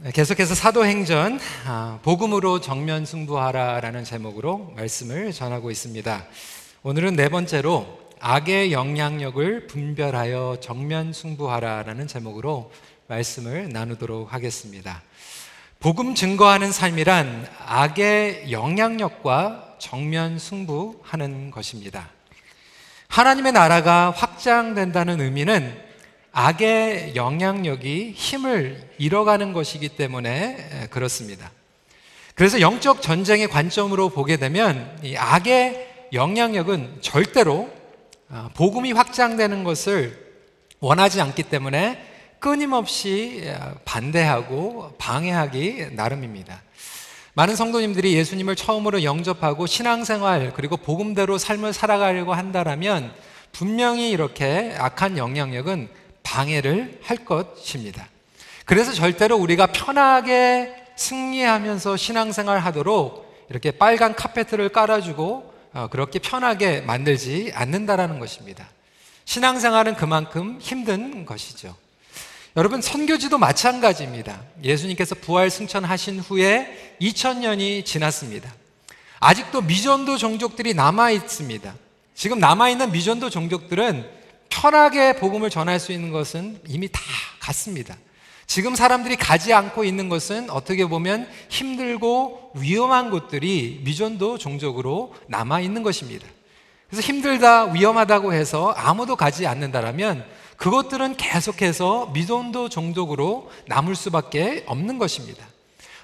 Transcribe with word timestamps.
네, 0.00 0.12
계속해서 0.12 0.54
사도행전 0.54 1.40
아, 1.66 1.98
복음으로 2.04 2.60
정면 2.60 3.04
승부하라라는 3.04 4.04
제목으로 4.04 4.72
말씀을 4.76 5.32
전하고 5.32 5.72
있습니다. 5.72 6.24
오늘은 6.84 7.16
네 7.16 7.28
번째로 7.28 7.98
악의 8.20 8.70
영향력을 8.70 9.66
분별하여 9.66 10.58
정면 10.60 11.12
승부하라라는 11.12 12.06
제목으로 12.06 12.70
말씀을 13.08 13.70
나누도록 13.70 14.32
하겠습니다. 14.32 15.02
복음 15.80 16.14
증거하는 16.14 16.70
삶이란 16.70 17.48
악의 17.66 18.52
영향력과 18.52 19.78
정면 19.80 20.38
승부하는 20.38 21.50
것입니다. 21.50 22.08
하나님의 23.08 23.50
나라가 23.50 24.12
확장된다는 24.12 25.20
의미는 25.20 25.87
악의 26.38 27.16
영향력이 27.16 28.12
힘을 28.14 28.80
잃어가는 28.96 29.52
것이기 29.52 29.88
때문에 29.88 30.86
그렇습니다. 30.88 31.50
그래서 32.36 32.60
영적 32.60 33.02
전쟁의 33.02 33.48
관점으로 33.48 34.10
보게 34.10 34.36
되면 34.36 34.96
이 35.02 35.16
악의 35.16 36.10
영향력은 36.12 36.98
절대로 37.00 37.68
아, 38.30 38.50
복음이 38.54 38.92
확장되는 38.92 39.64
것을 39.64 40.16
원하지 40.78 41.20
않기 41.20 41.42
때문에 41.42 42.06
끊임없이 42.38 43.42
반대하고 43.84 44.92
방해하기 44.96 45.88
나름입니다. 45.90 46.62
많은 47.34 47.56
성도님들이 47.56 48.14
예수님을 48.14 48.54
처음으로 48.54 49.02
영접하고 49.02 49.66
신앙생활 49.66 50.52
그리고 50.54 50.76
복음대로 50.76 51.36
삶을 51.36 51.72
살아가려고 51.72 52.32
한다라면 52.32 53.12
분명히 53.50 54.10
이렇게 54.10 54.76
악한 54.78 55.18
영향력은 55.18 55.97
방해를 56.28 57.00
할 57.02 57.24
것입니다. 57.24 58.06
그래서 58.66 58.92
절대로 58.92 59.38
우리가 59.38 59.68
편하게 59.68 60.74
승리하면서 60.96 61.96
신앙생활 61.96 62.58
하도록 62.58 63.46
이렇게 63.48 63.70
빨간 63.70 64.14
카페트를 64.14 64.68
깔아주고 64.68 65.54
어, 65.72 65.88
그렇게 65.90 66.18
편하게 66.18 66.82
만들지 66.82 67.52
않는다라는 67.54 68.18
것입니다. 68.18 68.68
신앙생활은 69.24 69.96
그만큼 69.96 70.58
힘든 70.60 71.24
것이죠. 71.24 71.74
여러분, 72.56 72.82
선교지도 72.82 73.38
마찬가지입니다. 73.38 74.40
예수님께서 74.62 75.14
부활 75.14 75.50
승천하신 75.50 76.20
후에 76.20 76.96
2000년이 77.00 77.84
지났습니다. 77.84 78.52
아직도 79.20 79.62
미전도 79.62 80.16
종족들이 80.16 80.74
남아 80.74 81.10
있습니다. 81.10 81.74
지금 82.14 82.38
남아 82.38 82.70
있는 82.70 82.90
미전도 82.90 83.30
종족들은 83.30 84.17
편하게 84.48 85.16
복음을 85.16 85.50
전할 85.50 85.78
수 85.80 85.92
있는 85.92 86.10
것은 86.10 86.60
이미 86.66 86.88
다 86.90 87.00
갔습니다. 87.40 87.96
지금 88.46 88.74
사람들이 88.74 89.16
가지 89.16 89.52
않고 89.52 89.84
있는 89.84 90.08
것은 90.08 90.48
어떻게 90.48 90.86
보면 90.86 91.28
힘들고 91.50 92.52
위험한 92.54 93.10
곳들이 93.10 93.82
미전도 93.84 94.38
종족으로 94.38 95.14
남아 95.28 95.60
있는 95.60 95.82
것입니다. 95.82 96.26
그래서 96.88 97.06
힘들다, 97.06 97.72
위험하다고 97.72 98.32
해서 98.32 98.70
아무도 98.70 99.16
가지 99.16 99.46
않는다라면 99.46 100.24
그것들은 100.56 101.16
계속해서 101.16 102.10
미전도 102.14 102.70
종족으로 102.70 103.50
남을 103.66 103.94
수밖에 103.94 104.64
없는 104.66 104.98
것입니다. 104.98 105.46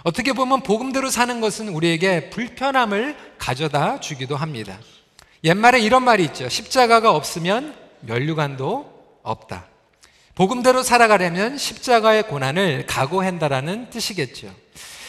어떻게 0.04 0.34
보면 0.34 0.62
복음대로 0.62 1.08
사는 1.08 1.40
것은 1.40 1.70
우리에게 1.70 2.28
불편함을 2.28 3.16
가져다 3.38 4.00
주기도 4.00 4.36
합니다. 4.36 4.78
옛말에 5.42 5.80
이런 5.80 6.04
말이 6.04 6.24
있죠. 6.24 6.48
십자가가 6.48 7.10
없으면 7.10 7.74
면류관도 8.06 9.20
없다. 9.22 9.66
복음대로 10.34 10.82
살아가려면 10.82 11.56
십자가의 11.56 12.24
고난을 12.24 12.86
각오한다라는 12.86 13.90
뜻이겠죠. 13.90 14.52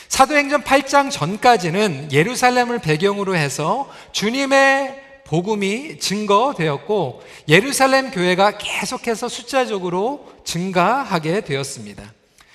사도행전 0.07 0.63
8장 0.63 1.11
전까지는 1.11 2.11
예루살렘을 2.11 2.79
배경으로 2.79 3.35
해서 3.35 3.89
주님의 4.11 5.03
복음이 5.25 5.99
증거되었고 5.99 7.23
예루살렘 7.50 8.11
교회가 8.11 8.57
계속해서 8.59 9.28
숫자적으로 9.28 10.31
증가하게 10.45 11.41
되었습니다. 11.41 12.03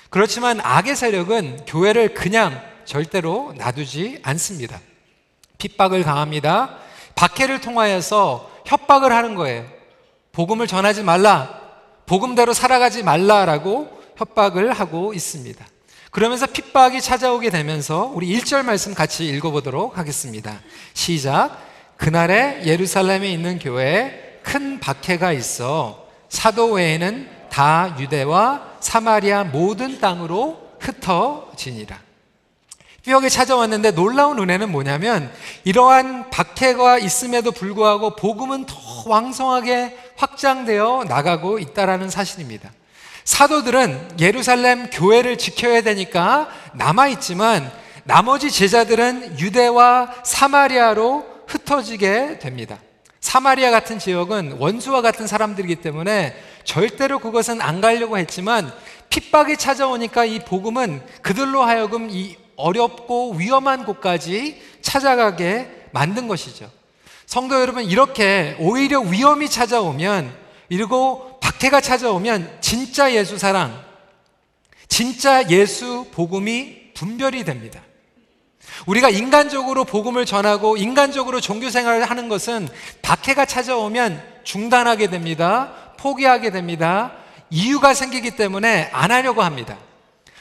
그렇지만 0.08 0.60
악의 0.62 0.94
세력은 0.94 1.64
교회를 1.66 2.14
그냥 2.14 2.62
절대로 2.84 3.52
놔두지 3.58 4.20
않습니다. 4.22 4.80
핍박을 5.58 6.04
강합니다. 6.04 6.78
박해를 7.14 7.60
통하여서 7.60 8.50
협박을 8.66 9.12
하는 9.12 9.34
거예요. 9.34 9.79
복음을 10.32 10.66
전하지 10.66 11.02
말라. 11.02 11.60
복음대로 12.06 12.52
살아가지 12.52 13.02
말라라고 13.02 13.88
협박을 14.16 14.72
하고 14.72 15.14
있습니다. 15.14 15.64
그러면서 16.10 16.46
핍박이 16.46 17.00
찾아오게 17.00 17.50
되면서 17.50 18.10
우리 18.14 18.36
1절 18.36 18.64
말씀 18.64 18.94
같이 18.94 19.26
읽어보도록 19.26 19.96
하겠습니다. 19.96 20.60
시작. 20.92 21.56
그날에 21.96 22.62
예루살렘에 22.64 23.30
있는 23.30 23.58
교회에 23.58 24.40
큰 24.42 24.80
박해가 24.80 25.32
있어 25.32 26.06
사도 26.28 26.72
외에는 26.72 27.28
다 27.50 27.96
유대와 27.98 28.76
사마리아 28.80 29.44
모든 29.44 30.00
땅으로 30.00 30.70
흩어지니라. 30.80 32.10
뼈에 33.04 33.28
찾아왔는데 33.28 33.92
놀라운 33.92 34.38
은혜는 34.38 34.70
뭐냐면 34.70 35.32
이러한 35.64 36.30
박해가 36.30 36.98
있음에도 36.98 37.50
불구하고 37.50 38.14
복음은 38.16 38.66
더 38.66 38.76
왕성하게 39.06 40.09
확장되어 40.20 41.04
나가고 41.08 41.58
있다라는 41.58 42.10
사실입니다. 42.10 42.70
사도들은 43.24 44.18
예루살렘 44.20 44.90
교회를 44.90 45.38
지켜야 45.38 45.82
되니까 45.82 46.48
남아 46.74 47.08
있지만 47.08 47.70
나머지 48.04 48.50
제자들은 48.50 49.38
유대와 49.38 50.14
사마리아로 50.24 51.26
흩어지게 51.46 52.38
됩니다. 52.38 52.78
사마리아 53.20 53.70
같은 53.70 53.98
지역은 53.98 54.56
원수와 54.58 55.02
같은 55.02 55.26
사람들이기 55.26 55.76
때문에 55.76 56.34
절대로 56.64 57.18
그것은 57.18 57.60
안 57.60 57.80
가려고 57.80 58.18
했지만 58.18 58.72
핍박이 59.10 59.56
찾아오니까 59.56 60.24
이 60.24 60.40
복음은 60.40 61.02
그들로 61.22 61.62
하여금 61.62 62.08
이 62.10 62.36
어렵고 62.56 63.34
위험한 63.34 63.84
곳까지 63.84 64.60
찾아가게 64.82 65.88
만든 65.92 66.28
것이죠. 66.28 66.70
성도 67.30 67.60
여러분, 67.60 67.84
이렇게 67.84 68.56
오히려 68.58 68.98
위험이 68.98 69.48
찾아오면, 69.48 70.34
그리고 70.68 71.38
박해가 71.38 71.80
찾아오면 71.80 72.58
진짜 72.60 73.12
예수 73.12 73.38
사랑, 73.38 73.84
진짜 74.88 75.48
예수 75.48 76.06
복음이 76.10 76.92
분별이 76.94 77.44
됩니다. 77.44 77.82
우리가 78.86 79.10
인간적으로 79.10 79.84
복음을 79.84 80.26
전하고 80.26 80.76
인간적으로 80.76 81.40
종교 81.40 81.70
생활을 81.70 82.10
하는 82.10 82.28
것은 82.28 82.68
박해가 83.00 83.44
찾아오면 83.44 84.20
중단하게 84.42 85.06
됩니다. 85.06 85.72
포기하게 85.98 86.50
됩니다. 86.50 87.12
이유가 87.48 87.94
생기기 87.94 88.32
때문에 88.32 88.90
안 88.92 89.12
하려고 89.12 89.42
합니다. 89.42 89.78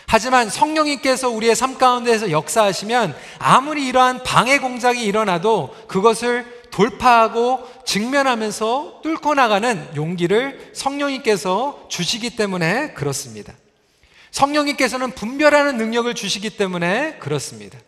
하지만 0.07 0.50
성령님께서 0.50 1.29
우리의 1.29 1.56
삶 1.56 1.77
가운데에서 1.77 2.31
역사하시면 2.31 3.16
아무리 3.38 3.85
이러한 3.85 4.23
방해 4.23 4.57
공작이 4.57 5.03
일어나도 5.03 5.75
그것을 5.88 6.58
돌파하고 6.72 7.68
직면하면서 7.85 9.02
뚫고 9.03 9.34
나가는 9.34 9.88
용기를 9.96 10.72
성령님께서 10.74 11.88
주시기 11.90 12.35
때문에 12.35 12.94
그렇습니다. 12.94 13.53
성령님께서는 14.31 15.12
분별하는 15.12 15.78
능력을 15.78 16.13
주시기 16.13 16.52
때문에 16.52 17.18
그렇습니다. 17.19 17.80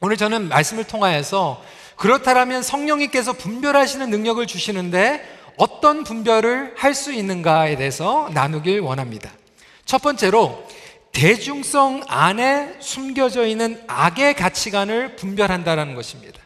오늘 0.00 0.16
저는 0.16 0.48
말씀을 0.48 0.84
통하여서 0.84 1.62
그렇다면 1.96 2.62
성령님께서 2.62 3.32
분별하시는 3.32 4.08
능력을 4.10 4.46
주시는데 4.46 5.38
어떤 5.56 6.04
분별을 6.04 6.74
할 6.76 6.94
수 6.94 7.12
있는가에 7.12 7.76
대해서 7.76 8.30
나누길 8.32 8.80
원합니다. 8.80 9.32
첫 9.84 10.00
번째로 10.02 10.64
대중성 11.12 12.04
안에 12.06 12.76
숨겨져 12.78 13.46
있는 13.46 13.82
악의 13.88 14.34
가치관을 14.34 15.16
분별한다는 15.16 15.94
것입니다. 15.96 16.40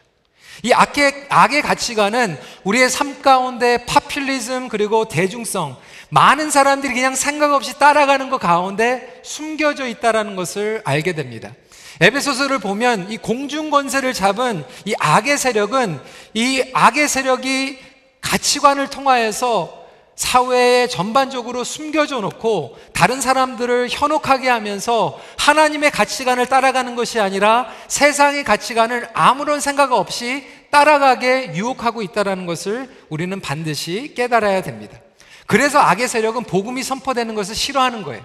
이 0.63 0.71
악의, 0.71 1.25
악의 1.27 1.61
가치관은 1.61 2.39
우리의 2.63 2.89
삶 2.89 3.21
가운데 3.21 3.85
파퓰리즘 3.85 4.69
그리고 4.69 5.05
대중성, 5.09 5.75
많은 6.09 6.51
사람들이 6.51 6.93
그냥 6.93 7.15
생각 7.15 7.53
없이 7.53 7.77
따라가는 7.77 8.29
것 8.29 8.37
가운데 8.37 9.21
숨겨져 9.23 9.87
있다는 9.87 10.37
것을 10.37 10.81
알게 10.85 11.13
됩니다. 11.13 11.51
에베소서를 11.99 12.59
보면 12.59 13.11
이 13.11 13.17
공중 13.17 13.69
권세를 13.69 14.13
잡은 14.13 14.63
이 14.85 14.95
악의 14.97 15.37
세력은 15.37 15.99
이 16.33 16.63
악의 16.73 17.09
세력이 17.09 17.79
가치관을 18.21 18.89
통하여서 18.89 19.82
사회에 20.15 20.87
전반적으로 20.87 21.63
숨겨져 21.63 22.19
놓고 22.19 22.77
다른 22.93 23.19
사람들을 23.19 23.89
현혹하게 23.89 24.47
하면서 24.47 25.19
하나님의 25.37 25.91
가치관을 25.91 26.45
따라가는 26.45 26.95
것이 26.95 27.19
아니라 27.19 27.67
세상의 27.87 28.43
가치관을 28.43 29.09
아무런 29.13 29.59
생각 29.59 29.91
없이 29.91 30.45
따라가게 30.69 31.53
유혹하고 31.55 32.01
있다는 32.01 32.45
것을 32.45 32.89
우리는 33.09 33.39
반드시 33.41 34.13
깨달아야 34.15 34.61
됩니다. 34.61 34.99
그래서 35.47 35.79
악의 35.79 36.07
세력은 36.07 36.43
복음이 36.43 36.83
선포되는 36.83 37.35
것을 37.35 37.55
싫어하는 37.55 38.03
거예요. 38.03 38.23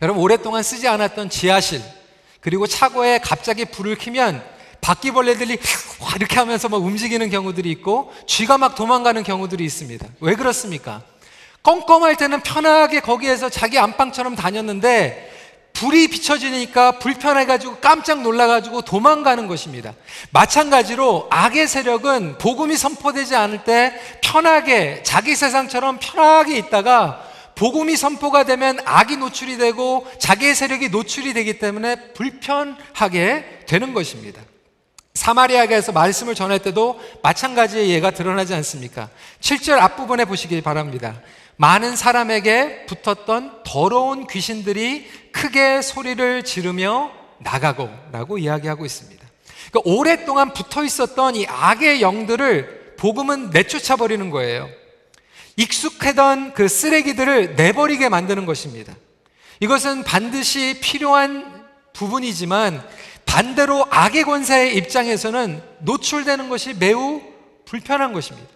여러분 0.00 0.22
오랫동안 0.22 0.62
쓰지 0.62 0.88
않았던 0.88 1.30
지하실 1.30 1.82
그리고 2.40 2.66
차고에 2.66 3.18
갑자기 3.18 3.64
불을 3.64 3.96
켜면 3.96 4.42
바퀴벌레들이 4.88 5.58
이렇게 6.16 6.36
하면서 6.36 6.68
막 6.70 6.78
움직이는 6.82 7.28
경우들이 7.28 7.70
있고 7.72 8.10
쥐가 8.26 8.56
막 8.56 8.74
도망가는 8.74 9.22
경우들이 9.22 9.62
있습니다. 9.62 10.06
왜 10.20 10.34
그렇습니까? 10.34 11.02
껌껌할 11.62 12.16
때는 12.16 12.40
편하게 12.40 13.00
거기에서 13.00 13.50
자기 13.50 13.78
안방처럼 13.78 14.34
다녔는데 14.34 15.30
불이 15.74 16.08
비춰지니까 16.08 16.92
불편해가지고 16.92 17.76
깜짝 17.76 18.22
놀라가지고 18.22 18.80
도망가는 18.82 19.46
것입니다. 19.46 19.92
마찬가지로 20.30 21.26
악의 21.30 21.68
세력은 21.68 22.38
복음이 22.38 22.76
선포되지 22.76 23.36
않을 23.36 23.64
때 23.64 23.92
편하게 24.22 25.02
자기 25.02 25.36
세상처럼 25.36 25.98
편하게 26.00 26.56
있다가 26.56 27.22
복음이 27.56 27.94
선포가 27.94 28.44
되면 28.44 28.78
악이 28.86 29.18
노출이 29.18 29.58
되고 29.58 30.06
자기의 30.18 30.54
세력이 30.54 30.88
노출이 30.88 31.34
되기 31.34 31.58
때문에 31.58 32.12
불편하게 32.14 33.64
되는 33.66 33.92
것입니다. 33.92 34.47
사마리아에서 35.18 35.90
말씀을 35.90 36.36
전할 36.36 36.60
때도 36.60 37.00
마찬가지의 37.24 37.90
예가 37.90 38.12
드러나지 38.12 38.54
않습니까? 38.54 39.08
7절 39.40 39.80
앞부분에 39.80 40.24
보시기 40.24 40.60
바랍니다. 40.60 41.20
많은 41.56 41.96
사람에게 41.96 42.86
붙었던 42.86 43.64
더러운 43.64 44.28
귀신들이 44.28 45.10
크게 45.32 45.82
소리를 45.82 46.44
지르며 46.44 47.10
나가고 47.38 47.90
라고 48.12 48.38
이야기하고 48.38 48.86
있습니다. 48.86 49.26
그러니까 49.72 49.90
오랫동안 49.92 50.52
붙어 50.52 50.84
있었던 50.84 51.34
이 51.34 51.46
악의 51.48 52.00
영들을 52.00 52.94
복음은 52.96 53.50
내쫓아 53.50 53.96
버리는 53.96 54.30
거예요. 54.30 54.68
익숙하던 55.56 56.54
그 56.54 56.68
쓰레기들을 56.68 57.56
내버리게 57.56 58.08
만드는 58.08 58.46
것입니다. 58.46 58.94
이것은 59.58 60.04
반드시 60.04 60.78
필요한 60.80 61.66
부분이지만 61.92 62.86
반대로 63.28 63.86
악의 63.90 64.24
권세의 64.24 64.74
입장에서는 64.76 65.62
노출되는 65.80 66.48
것이 66.48 66.74
매우 66.74 67.20
불편한 67.66 68.12
것입니다. 68.14 68.48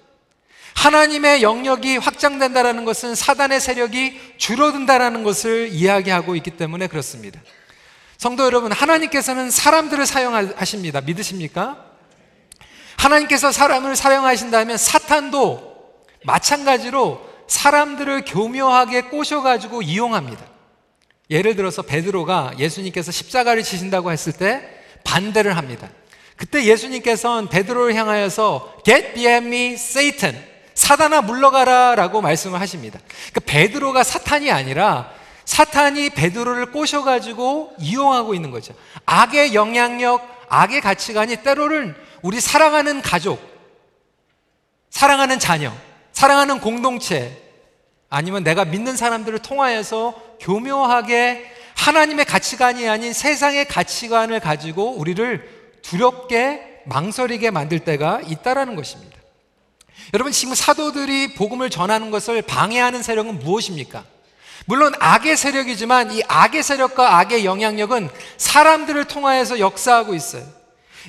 하나님의 0.74 1.42
영역이 1.42 1.98
확장된다라는 1.98 2.86
것은 2.86 3.14
사단의 3.14 3.60
세력이 3.60 4.18
줄어든다라는 4.38 5.22
것을 5.22 5.68
이야기하고 5.68 6.34
있기 6.36 6.52
때문에 6.52 6.86
그렇습니다. 6.86 7.38
성도 8.16 8.44
여러분, 8.44 8.72
하나님께서는 8.72 9.50
사람들을 9.50 10.06
사용하십니다. 10.06 11.02
믿으십니까? 11.02 11.84
하나님께서 12.96 13.52
사람을 13.52 13.94
사용하신다면 13.94 14.78
사탄도 14.78 15.92
마찬가지로 16.24 17.20
사람들을 17.46 18.24
교묘하게 18.24 19.02
꼬셔가지고 19.02 19.82
이용합니다. 19.82 20.51
예를 21.30 21.56
들어서 21.56 21.82
베드로가 21.82 22.52
예수님께서 22.58 23.12
십자가를 23.12 23.62
지신다고 23.62 24.12
했을 24.12 24.32
때 24.32 24.62
반대를 25.04 25.56
합니다. 25.56 25.88
그때 26.36 26.64
예수님께서는 26.64 27.48
베드로를 27.48 27.94
향하여서 27.94 28.82
Get 28.84 29.14
behind 29.14 29.46
me, 29.46 29.72
Satan. 29.74 30.52
사단아 30.74 31.22
물러가라 31.22 31.94
라고 31.94 32.20
말씀을 32.20 32.60
하십니다. 32.60 32.98
그러니까 33.30 33.40
베드로가 33.46 34.02
사탄이 34.02 34.50
아니라 34.50 35.12
사탄이 35.44 36.10
베드로를 36.10 36.72
꼬셔가지고 36.72 37.74
이용하고 37.78 38.34
있는 38.34 38.50
거죠. 38.50 38.74
악의 39.06 39.54
영향력, 39.54 40.46
악의 40.48 40.80
가치관이 40.80 41.36
때로는 41.36 41.94
우리 42.22 42.40
사랑하는 42.40 43.02
가족, 43.02 43.40
사랑하는 44.90 45.38
자녀, 45.38 45.72
사랑하는 46.12 46.60
공동체, 46.60 47.40
아니면 48.12 48.44
내가 48.44 48.66
믿는 48.66 48.94
사람들을 48.94 49.38
통하여서 49.38 50.12
교묘하게 50.38 51.50
하나님의 51.74 52.26
가치관이 52.26 52.86
아닌 52.86 53.14
세상의 53.14 53.64
가치관을 53.64 54.38
가지고 54.38 54.92
우리를 54.98 55.78
두렵게 55.80 56.82
망설이게 56.84 57.50
만들 57.50 57.78
때가 57.78 58.20
있다라는 58.26 58.76
것입니다. 58.76 59.16
여러분 60.12 60.30
지금 60.30 60.54
사도들이 60.54 61.32
복음을 61.32 61.70
전하는 61.70 62.10
것을 62.10 62.42
방해하는 62.42 63.02
세력은 63.02 63.38
무엇입니까? 63.38 64.04
물론 64.66 64.92
악의 65.00 65.34
세력이지만 65.38 66.12
이 66.12 66.22
악의 66.28 66.62
세력과 66.62 67.18
악의 67.18 67.46
영향력은 67.46 68.10
사람들을 68.36 69.06
통하여서 69.06 69.58
역사하고 69.58 70.14
있어요. 70.14 70.44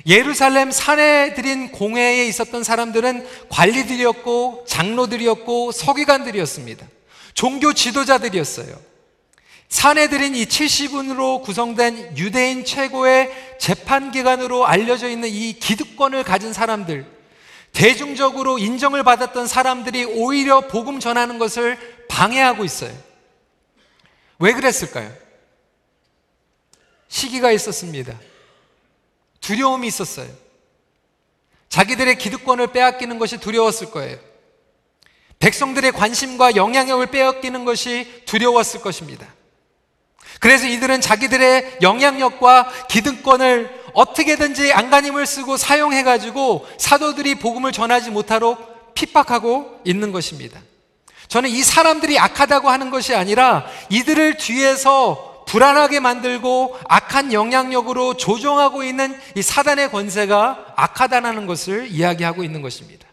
예루살렘 0.06 0.70
산에 0.70 1.34
들인 1.34 1.70
공회에 1.70 2.26
있었던 2.26 2.64
사람들은 2.64 3.26
관리들이었고 3.48 4.64
장로들이었고 4.66 5.72
서기관들이었습니다. 5.72 6.86
종교 7.34 7.72
지도자들이었어요. 7.72 8.94
산에 9.68 10.08
들인 10.08 10.36
이 10.36 10.44
70인으로 10.44 11.42
구성된 11.42 12.16
유대인 12.16 12.64
최고의 12.64 13.30
재판기관으로 13.58 14.66
알려져 14.66 15.08
있는 15.08 15.28
이 15.28 15.54
기득권을 15.54 16.22
가진 16.22 16.52
사람들, 16.52 17.04
대중적으로 17.72 18.58
인정을 18.58 19.02
받았던 19.02 19.48
사람들이 19.48 20.04
오히려 20.04 20.60
복음 20.68 21.00
전하는 21.00 21.38
것을 21.38 21.76
방해하고 22.08 22.64
있어요. 22.64 22.92
왜 24.38 24.52
그랬을까요? 24.52 25.12
시기가 27.08 27.50
있었습니다. 27.50 28.16
두려움이 29.44 29.86
있었어요. 29.86 30.28
자기들의 31.68 32.16
기득권을 32.16 32.68
빼앗기는 32.68 33.18
것이 33.18 33.38
두려웠을 33.38 33.90
거예요. 33.90 34.18
백성들의 35.38 35.92
관심과 35.92 36.56
영향력을 36.56 37.04
빼앗기는 37.06 37.64
것이 37.64 38.22
두려웠을 38.24 38.80
것입니다. 38.80 39.26
그래서 40.40 40.66
이들은 40.66 41.00
자기들의 41.00 41.78
영향력과 41.82 42.86
기득권을 42.88 43.84
어떻게든지 43.92 44.72
안간힘을 44.72 45.26
쓰고 45.26 45.56
사용해가지고 45.56 46.66
사도들이 46.78 47.36
복음을 47.36 47.70
전하지 47.70 48.10
못하도록 48.10 48.94
핍박하고 48.94 49.80
있는 49.84 50.12
것입니다. 50.12 50.60
저는 51.28 51.50
이 51.50 51.62
사람들이 51.62 52.18
악하다고 52.18 52.70
하는 52.70 52.90
것이 52.90 53.14
아니라 53.14 53.66
이들을 53.90 54.38
뒤에서 54.38 55.33
불안하게 55.46 56.00
만들고 56.00 56.78
악한 56.88 57.32
영향력으로 57.32 58.14
조종하고 58.14 58.82
있는 58.84 59.18
이 59.34 59.42
사단의 59.42 59.90
권세가 59.90 60.74
악하다는 60.76 61.46
것을 61.46 61.88
이야기하고 61.88 62.44
있는 62.44 62.62
것입니다. 62.62 63.06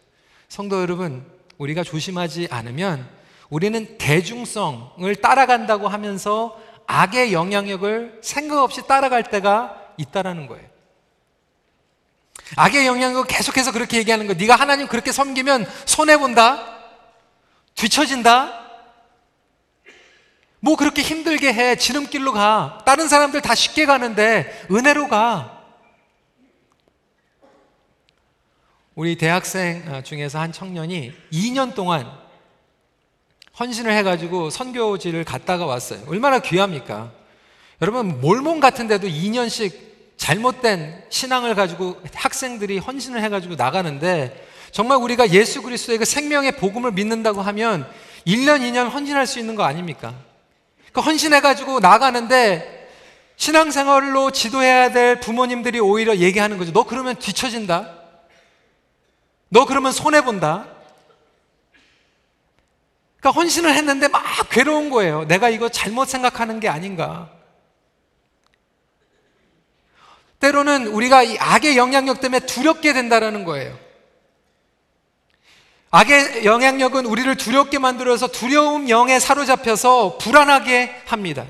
성도 0.48 0.82
여러분, 0.82 1.26
우리가 1.58 1.84
조심하지 1.84 2.48
않으면 2.50 3.08
우리는 3.50 3.98
대중성을 3.98 5.16
따라간다고 5.22 5.88
하면서 5.88 6.60
악의 6.88 7.34
영향력을 7.34 8.20
생각 8.22 8.64
없이 8.64 8.86
따라갈 8.88 9.24
때가 9.24 9.76
있다라는 9.98 10.48
거예요. 10.48 10.66
악의 12.56 12.86
영향력을 12.86 13.28
계속해서 13.28 13.72
그렇게 13.72 13.98
얘기하는 13.98 14.28
거. 14.28 14.34
네가 14.34 14.56
하나님 14.56 14.88
그렇게 14.88 15.12
섬기면 15.12 15.66
손해 15.86 16.18
본다. 16.18 16.80
뒤처진다. 17.76 18.71
뭐 20.62 20.76
그렇게 20.76 21.02
힘들게 21.02 21.52
해. 21.52 21.76
지름길로 21.76 22.32
가. 22.34 22.82
다른 22.86 23.08
사람들 23.08 23.42
다 23.42 23.56
쉽게 23.56 23.86
가는데 23.86 24.68
은혜로 24.72 25.10
가. 25.10 25.60
우리 28.94 29.18
대학생 29.18 30.04
중에서 30.04 30.40
한 30.40 30.52
청년이 30.52 31.14
2년 31.32 31.74
동안 31.74 32.12
헌신을 33.60 33.92
해가지고 33.92 34.50
선교지를 34.50 35.24
갔다가 35.24 35.66
왔어요. 35.66 36.04
얼마나 36.08 36.40
귀합니까? 36.40 37.12
여러분, 37.82 38.22
몰몬 38.22 38.60
같은 38.60 38.88
데도 38.88 39.08
2년씩 39.08 39.74
잘못된 40.18 41.06
신앙을 41.10 41.56
가지고 41.56 42.00
학생들이 42.14 42.78
헌신을 42.78 43.24
해가지고 43.24 43.56
나가는데 43.56 44.48
정말 44.72 45.00
우리가 45.00 45.32
예수 45.32 45.64
그리스도의 45.64 45.98
그 45.98 46.06
생명의 46.06 46.58
복음을 46.58 46.92
믿는다고 46.92 47.42
하면 47.42 47.92
1년, 48.28 48.60
2년 48.60 48.92
헌신할 48.92 49.26
수 49.26 49.40
있는 49.40 49.56
거 49.56 49.64
아닙니까? 49.64 50.14
그 50.92 51.02
헌신해가지고 51.02 51.80
나가는데 51.80 52.90
신앙생활로 53.36 54.32
지도해야 54.32 54.92
될 54.92 55.20
부모님들이 55.20 55.80
오히려 55.80 56.18
얘기하는 56.18 56.58
거죠. 56.58 56.72
너 56.74 56.84
그러면 56.84 57.16
뒤처진다. 57.16 57.98
너 59.50 59.66
그러면 59.66 59.92
손해본다. 59.92 60.68
그러니까 63.20 63.40
헌신을 63.40 63.74
했는데 63.74 64.08
막 64.08 64.24
괴로운 64.50 64.90
거예요. 64.90 65.26
내가 65.26 65.50
이거 65.50 65.70
잘못 65.70 66.08
생각하는 66.08 66.60
게 66.60 66.68
아닌가. 66.68 67.30
때로는 70.40 70.88
우리가 70.88 71.22
이 71.22 71.38
악의 71.38 71.78
영향력 71.78 72.20
때문에 72.20 72.46
두렵게 72.46 72.94
된다라는 72.94 73.46
거예요. 73.46 73.78
악의 75.92 76.46
영향력은 76.46 77.06
우리를 77.06 77.36
두렵게 77.36 77.78
만들어서 77.78 78.28
두려움 78.28 78.90
영에 78.90 79.20
사로잡혀서 79.20 80.18
불안하게 80.18 81.04
합니다. 81.06 81.46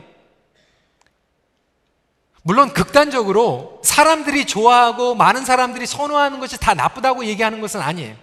물론 2.42 2.74
극단적으로 2.74 3.80
사람들이 3.84 4.46
좋아하고 4.46 5.14
많은 5.14 5.46
사람들이 5.46 5.86
선호하는 5.86 6.40
것이 6.40 6.60
다 6.60 6.74
나쁘다고 6.74 7.26
얘기하는 7.26 7.62
것은 7.62 7.80
아니에요. 7.80 8.16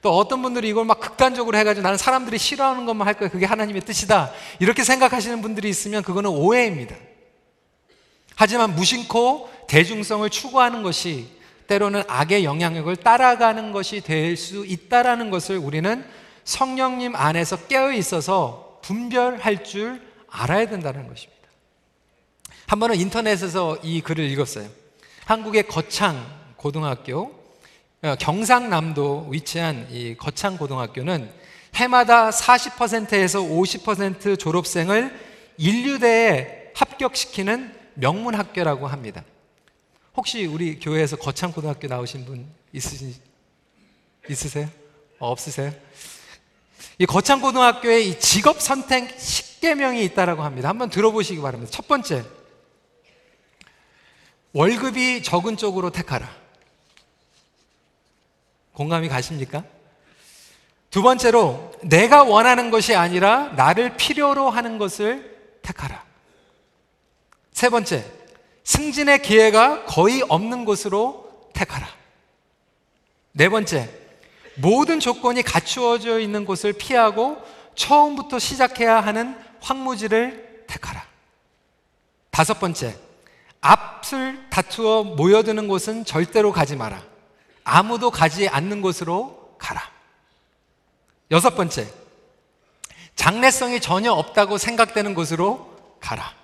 또 0.00 0.16
어떤 0.16 0.40
분들이 0.40 0.70
이걸 0.70 0.86
막 0.86 1.00
극단적으로 1.00 1.58
해가지고 1.58 1.82
나는 1.82 1.98
사람들이 1.98 2.38
싫어하는 2.38 2.86
것만 2.86 3.06
할 3.06 3.14
거야. 3.14 3.28
그게 3.28 3.44
하나님의 3.44 3.82
뜻이다. 3.82 4.32
이렇게 4.60 4.84
생각하시는 4.84 5.42
분들이 5.42 5.68
있으면 5.68 6.02
그거는 6.02 6.30
오해입니다. 6.30 6.96
하지만 8.36 8.74
무심코 8.74 9.50
대중성을 9.66 10.30
추구하는 10.30 10.82
것이 10.82 11.37
때로는 11.68 12.02
악의 12.08 12.44
영향력을 12.44 12.96
따라가는 12.96 13.72
것이 13.72 14.00
될 14.00 14.36
수 14.36 14.66
있다라는 14.66 15.30
것을 15.30 15.58
우리는 15.58 16.04
성령님 16.44 17.14
안에서 17.14 17.66
깨어 17.66 17.92
있어서 17.92 18.80
분별할 18.82 19.64
줄 19.64 20.00
알아야 20.30 20.66
된다는 20.66 21.06
것입니다. 21.08 21.38
한 22.66 22.80
번은 22.80 22.96
인터넷에서 22.96 23.78
이 23.82 24.00
글을 24.00 24.24
읽었어요. 24.30 24.68
한국의 25.24 25.68
거창 25.68 26.24
고등학교 26.56 27.38
어, 28.02 28.14
경상남도 28.18 29.28
위치한 29.30 29.88
이 29.90 30.14
거창 30.16 30.56
고등학교는 30.56 31.30
해마다 31.74 32.30
40%에서 32.30 33.40
50% 33.40 34.38
졸업생을 34.38 35.18
인류대에 35.58 36.72
합격시키는 36.74 37.74
명문 37.94 38.34
학교라고 38.34 38.86
합니다. 38.86 39.24
혹시 40.18 40.46
우리 40.46 40.80
교회에서 40.80 41.14
거창 41.14 41.52
고등학교 41.52 41.86
나오신 41.86 42.24
분 42.24 42.44
있으신 42.72 43.14
있으세요? 44.28 44.68
어, 45.20 45.30
없으세요? 45.30 45.72
이 46.98 47.06
거창 47.06 47.40
고등학교에 47.40 48.00
이 48.00 48.18
직업 48.18 48.60
선택 48.60 49.16
10개명이 49.16 50.02
있다라고 50.02 50.42
합니다. 50.42 50.70
한번 50.70 50.90
들어보시기 50.90 51.40
바랍니다. 51.40 51.70
첫 51.70 51.86
번째. 51.86 52.24
월급이 54.54 55.22
적은 55.22 55.56
쪽으로 55.56 55.90
택하라. 55.90 56.28
공감이 58.72 59.08
가십니까? 59.08 59.62
두 60.90 61.00
번째로 61.00 61.70
내가 61.84 62.24
원하는 62.24 62.72
것이 62.72 62.96
아니라 62.96 63.52
나를 63.52 63.96
필요로 63.96 64.50
하는 64.50 64.78
것을 64.78 65.60
택하라. 65.62 66.04
세 67.52 67.68
번째, 67.68 68.17
승진의 68.68 69.22
기회가 69.22 69.86
거의 69.86 70.22
없는 70.28 70.66
곳으로 70.66 71.32
택하라. 71.54 71.88
네 73.32 73.48
번째, 73.48 73.88
모든 74.56 75.00
조건이 75.00 75.40
갖추어져 75.40 76.18
있는 76.18 76.44
곳을 76.44 76.74
피하고 76.74 77.42
처음부터 77.74 78.38
시작해야 78.38 79.00
하는 79.00 79.38
황무지를 79.62 80.64
택하라. 80.66 81.02
다섯 82.30 82.60
번째, 82.60 82.94
앞을 83.62 84.50
다투어 84.50 85.02
모여드는 85.02 85.66
곳은 85.66 86.04
절대로 86.04 86.52
가지 86.52 86.76
마라. 86.76 87.02
아무도 87.64 88.10
가지 88.10 88.48
않는 88.48 88.82
곳으로 88.82 89.54
가라. 89.56 89.80
여섯 91.30 91.56
번째, 91.56 91.90
장래성이 93.16 93.80
전혀 93.80 94.12
없다고 94.12 94.58
생각되는 94.58 95.14
곳으로 95.14 95.74
가라. 96.00 96.37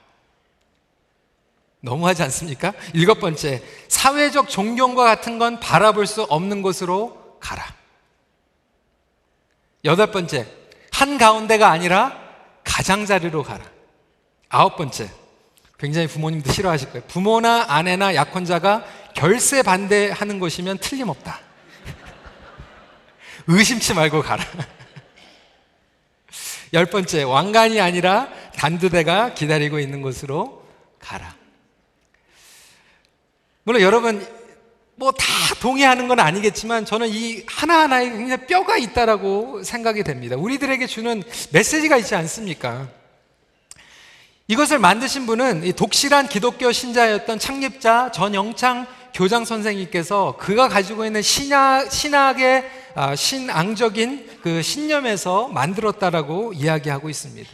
너무하지 1.84 2.22
않습니까? 2.22 2.72
일곱 2.94 3.20
번째, 3.20 3.62
사회적 3.88 4.48
존경과 4.48 5.04
같은 5.04 5.38
건 5.38 5.60
바라볼 5.60 6.06
수 6.06 6.22
없는 6.22 6.62
곳으로 6.62 7.36
가라. 7.40 7.62
여덟 9.84 10.10
번째, 10.10 10.46
한 10.90 11.18
가운데가 11.18 11.70
아니라 11.70 12.18
가장자리로 12.64 13.42
가라. 13.42 13.62
아홉 14.48 14.76
번째, 14.76 15.10
굉장히 15.78 16.06
부모님도 16.06 16.52
싫어하실 16.52 16.90
거예요. 16.90 17.04
부모나 17.06 17.66
아내나 17.68 18.14
약혼자가 18.14 18.86
결세 19.14 19.62
반대하는 19.62 20.38
것이면 20.38 20.78
틀림없다. 20.78 21.38
의심치 23.46 23.92
말고 23.92 24.22
가라. 24.22 24.42
열 26.72 26.86
번째, 26.86 27.24
왕관이 27.24 27.78
아니라 27.78 28.30
단두대가 28.56 29.34
기다리고 29.34 29.78
있는 29.78 30.00
곳으로 30.00 30.66
가라. 30.98 31.43
물론 33.64 33.82
여러분, 33.82 34.26
뭐 34.96 35.10
다 35.12 35.24
동의하는 35.60 36.06
건 36.06 36.20
아니겠지만 36.20 36.84
저는 36.84 37.08
이 37.08 37.44
하나하나에 37.48 38.10
굉장히 38.10 38.46
뼈가 38.46 38.76
있다라고 38.76 39.62
생각이 39.62 40.04
됩니다. 40.04 40.36
우리들에게 40.36 40.86
주는 40.86 41.22
메시지가 41.50 41.96
있지 41.96 42.14
않습니까? 42.14 42.88
이것을 44.46 44.78
만드신 44.78 45.26
분은 45.26 45.72
독실한 45.72 46.28
기독교 46.28 46.70
신자였던 46.70 47.38
창립자 47.38 48.12
전영창 48.12 48.86
교장 49.14 49.44
선생님께서 49.44 50.36
그가 50.38 50.68
가지고 50.68 51.06
있는 51.06 51.22
신학, 51.22 51.90
신학의 51.90 52.70
아, 52.94 53.16
신앙적인 53.16 54.40
그 54.42 54.60
신념에서 54.60 55.48
만들었다라고 55.48 56.52
이야기하고 56.52 57.08
있습니다. 57.08 57.50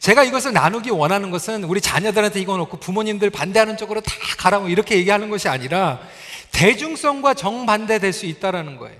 제가 0.00 0.24
이것을 0.24 0.54
나누기 0.54 0.90
원하는 0.90 1.30
것은 1.30 1.62
우리 1.64 1.80
자녀들한테 1.80 2.40
이거 2.40 2.56
놓고 2.56 2.78
부모님들 2.78 3.28
반대하는 3.28 3.76
쪽으로 3.76 4.00
다 4.00 4.14
가라고 4.38 4.68
이렇게 4.68 4.96
얘기하는 4.96 5.28
것이 5.28 5.48
아니라 5.48 6.00
대중성과 6.52 7.34
정반대될 7.34 8.12
수 8.14 8.24
있다라는 8.24 8.78
거예요. 8.78 8.98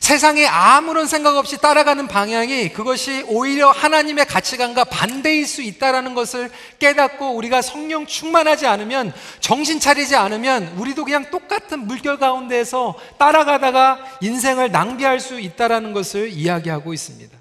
세상에 0.00 0.46
아무런 0.46 1.06
생각 1.06 1.36
없이 1.36 1.58
따라가는 1.58 2.08
방향이 2.08 2.72
그것이 2.72 3.24
오히려 3.28 3.70
하나님의 3.70 4.24
가치관과 4.24 4.84
반대일 4.84 5.46
수 5.46 5.60
있다라는 5.60 6.14
것을 6.14 6.50
깨닫고 6.78 7.34
우리가 7.34 7.60
성령 7.60 8.06
충만하지 8.06 8.66
않으면 8.66 9.12
정신 9.40 9.80
차리지 9.80 10.16
않으면 10.16 10.74
우리도 10.78 11.04
그냥 11.04 11.30
똑같은 11.30 11.86
물결 11.86 12.18
가운데에서 12.18 12.94
따라가다가 13.18 13.98
인생을 14.22 14.70
낭비할 14.72 15.20
수 15.20 15.40
있다라는 15.40 15.92
것을 15.92 16.30
이야기하고 16.30 16.94
있습니다. 16.94 17.37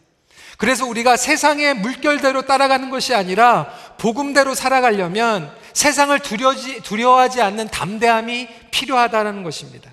그래서 0.58 0.86
우리가 0.86 1.18
세상의 1.18 1.76
물결대로 1.76 2.42
따라가는 2.42 2.90
것이 2.90 3.14
아니라 3.14 3.70
복음대로 4.00 4.56
살아가려면 4.56 5.52
세상을 5.74 6.18
두려워하지 6.84 7.42
않는 7.42 7.68
담대함이 7.68 8.48
필요하다는 8.72 9.44
것입니다. 9.44 9.92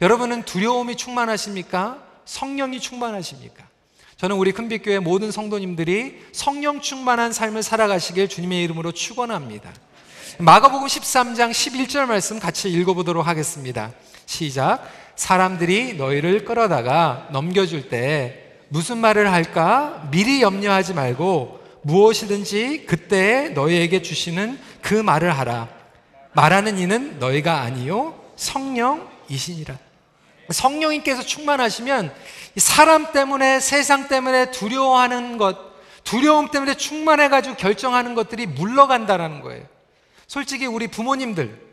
여러분은 0.00 0.44
두려움이 0.44 0.96
충만하십니까? 0.96 1.98
성령이 2.24 2.80
충만하십니까? 2.80 3.64
저는 4.16 4.36
우리 4.36 4.52
큰빛교회 4.52 5.00
모든 5.00 5.30
성도님들이 5.30 6.22
성령 6.32 6.80
충만한 6.80 7.32
삶을 7.32 7.62
살아가시길 7.62 8.28
주님의 8.28 8.62
이름으로 8.64 8.92
축원합니다. 8.92 9.72
마가복음 10.38 10.86
13장 10.86 11.50
11절 11.50 12.06
말씀 12.06 12.38
같이 12.38 12.68
읽어보도록 12.68 13.26
하겠습니다. 13.26 13.92
시작. 14.26 14.88
사람들이 15.16 15.94
너희를 15.94 16.44
끌어다가 16.44 17.28
넘겨줄 17.32 17.88
때 17.88 18.45
무슨 18.68 18.98
말을 18.98 19.30
할까 19.30 20.08
미리 20.10 20.42
염려하지 20.42 20.94
말고 20.94 21.60
무엇이든지 21.82 22.86
그때 22.86 23.50
너희에게 23.50 24.02
주시는 24.02 24.58
그 24.82 24.94
말을 24.94 25.36
하라. 25.36 25.68
말하는 26.32 26.78
이는 26.78 27.18
너희가 27.18 27.60
아니요 27.60 28.18
성령이시니라. 28.36 29.78
성령님께서 30.50 31.22
충만하시면 31.22 32.12
사람 32.56 33.12
때문에 33.12 33.60
세상 33.60 34.08
때문에 34.08 34.50
두려워하는 34.50 35.38
것, 35.38 35.56
두려움 36.04 36.50
때문에 36.50 36.74
충만해 36.74 37.28
가지고 37.28 37.56
결정하는 37.56 38.14
것들이 38.14 38.46
물러간다라는 38.46 39.40
거예요. 39.40 39.64
솔직히 40.26 40.66
우리 40.66 40.88
부모님들 40.88 41.66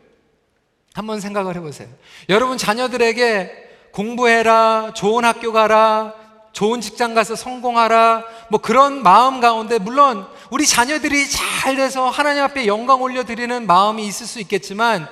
한번 0.92 1.20
생각을 1.20 1.56
해 1.56 1.60
보세요. 1.60 1.88
여러분 2.28 2.56
자녀들에게 2.56 3.64
공부해라, 3.92 4.92
좋은 4.94 5.24
학교 5.24 5.52
가라, 5.52 6.14
좋은 6.54 6.80
직장 6.80 7.14
가서 7.14 7.34
성공하라, 7.34 8.24
뭐 8.48 8.60
그런 8.60 9.02
마음 9.02 9.40
가운데 9.40 9.78
물론 9.78 10.26
우리 10.50 10.66
자녀들이 10.66 11.28
잘 11.28 11.74
돼서 11.74 12.08
하나님 12.08 12.44
앞에 12.44 12.66
영광 12.66 13.02
올려드리는 13.02 13.66
마음이 13.66 14.06
있을 14.06 14.24
수 14.24 14.38
있겠지만 14.40 15.08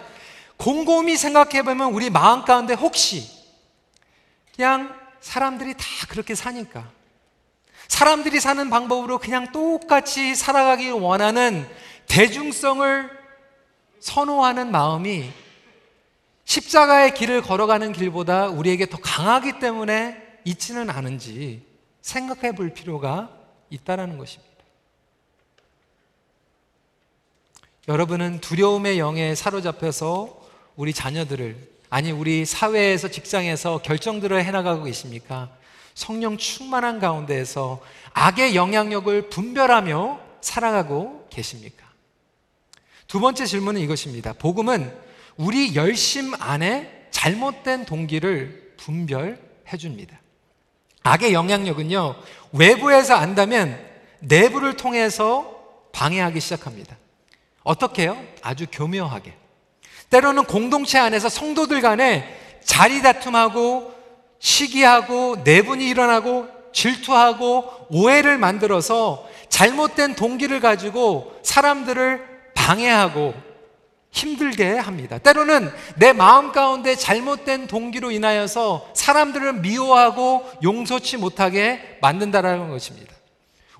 곰곰이 0.56 1.16
생각해 1.16 1.62
보면 1.62 1.92
우리 1.92 2.10
마음 2.10 2.44
가운데 2.44 2.74
혹시 2.74 3.28
그냥 4.54 4.94
사람들이 5.20 5.74
다 5.74 5.84
그렇게 6.08 6.36
사니까. 6.36 6.84
사람들이 7.88 8.38
사는 8.38 8.70
방법으로 8.70 9.18
그냥 9.18 9.50
똑같이 9.50 10.36
살아가기 10.36 10.90
원하는 10.90 11.68
대중성을 12.06 13.10
선호하는 13.98 14.70
마음이 14.70 15.32
십자가의 16.44 17.14
길을 17.14 17.42
걸어가는 17.42 17.92
길보다 17.92 18.46
우리에게 18.46 18.88
더 18.88 18.98
강하기 18.98 19.58
때문에 19.58 20.21
있지는 20.44 20.90
않은지 20.90 21.64
생각해 22.00 22.52
볼 22.52 22.70
필요가 22.70 23.30
있다는 23.70 24.18
것입니다. 24.18 24.52
여러분은 27.88 28.40
두려움의 28.40 28.98
영에 28.98 29.34
사로잡혀서 29.34 30.40
우리 30.76 30.92
자녀들을 30.92 31.72
아니 31.90 32.10
우리 32.10 32.46
사회에서 32.46 33.08
직장에서 33.08 33.82
결정들을 33.82 34.42
해나가고 34.44 34.84
계십니까? 34.84 35.50
성령 35.94 36.38
충만한 36.38 37.00
가운데에서 37.00 37.82
악의 38.14 38.56
영향력을 38.56 39.28
분별하며 39.28 40.20
살아가고 40.40 41.28
계십니까? 41.28 41.86
두 43.06 43.20
번째 43.20 43.44
질문은 43.44 43.80
이것입니다. 43.82 44.32
복음은 44.32 44.90
우리 45.36 45.74
열심 45.74 46.32
안에 46.40 47.08
잘못된 47.10 47.84
동기를 47.84 48.74
분별해 48.78 49.76
줍니다. 49.78 50.21
악의 51.02 51.32
영향력은요, 51.32 52.16
외부에서 52.52 53.14
안다면 53.14 53.78
내부를 54.20 54.76
통해서 54.76 55.60
방해하기 55.92 56.40
시작합니다. 56.40 56.96
어떻게 57.62 58.02
해요? 58.02 58.22
아주 58.42 58.66
교묘하게. 58.70 59.34
때로는 60.10 60.44
공동체 60.44 60.98
안에서 60.98 61.28
성도들 61.28 61.80
간에 61.80 62.38
자리 62.64 63.02
다툼하고 63.02 63.92
시기하고 64.38 65.36
내분이 65.44 65.88
일어나고 65.88 66.48
질투하고 66.72 67.86
오해를 67.90 68.38
만들어서 68.38 69.28
잘못된 69.48 70.14
동기를 70.16 70.60
가지고 70.60 71.38
사람들을 71.42 72.52
방해하고 72.54 73.34
힘들게 74.12 74.76
합니다. 74.76 75.18
때로는 75.18 75.72
내 75.96 76.12
마음 76.12 76.52
가운데 76.52 76.94
잘못된 76.94 77.66
동기로 77.66 78.10
인하여서 78.10 78.92
사람들을 78.94 79.54
미워하고 79.54 80.48
용서치 80.62 81.16
못하게 81.16 81.98
만든다라는 82.02 82.68
것입니다. 82.68 83.14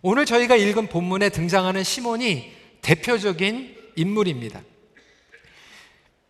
오늘 0.01 0.25
저희가 0.25 0.57
읽은 0.57 0.89
본문에 0.89 1.29
등장하는 1.29 1.85
시몬이 1.85 2.51
대표적인 2.81 3.77
인물입니다. 3.95 4.63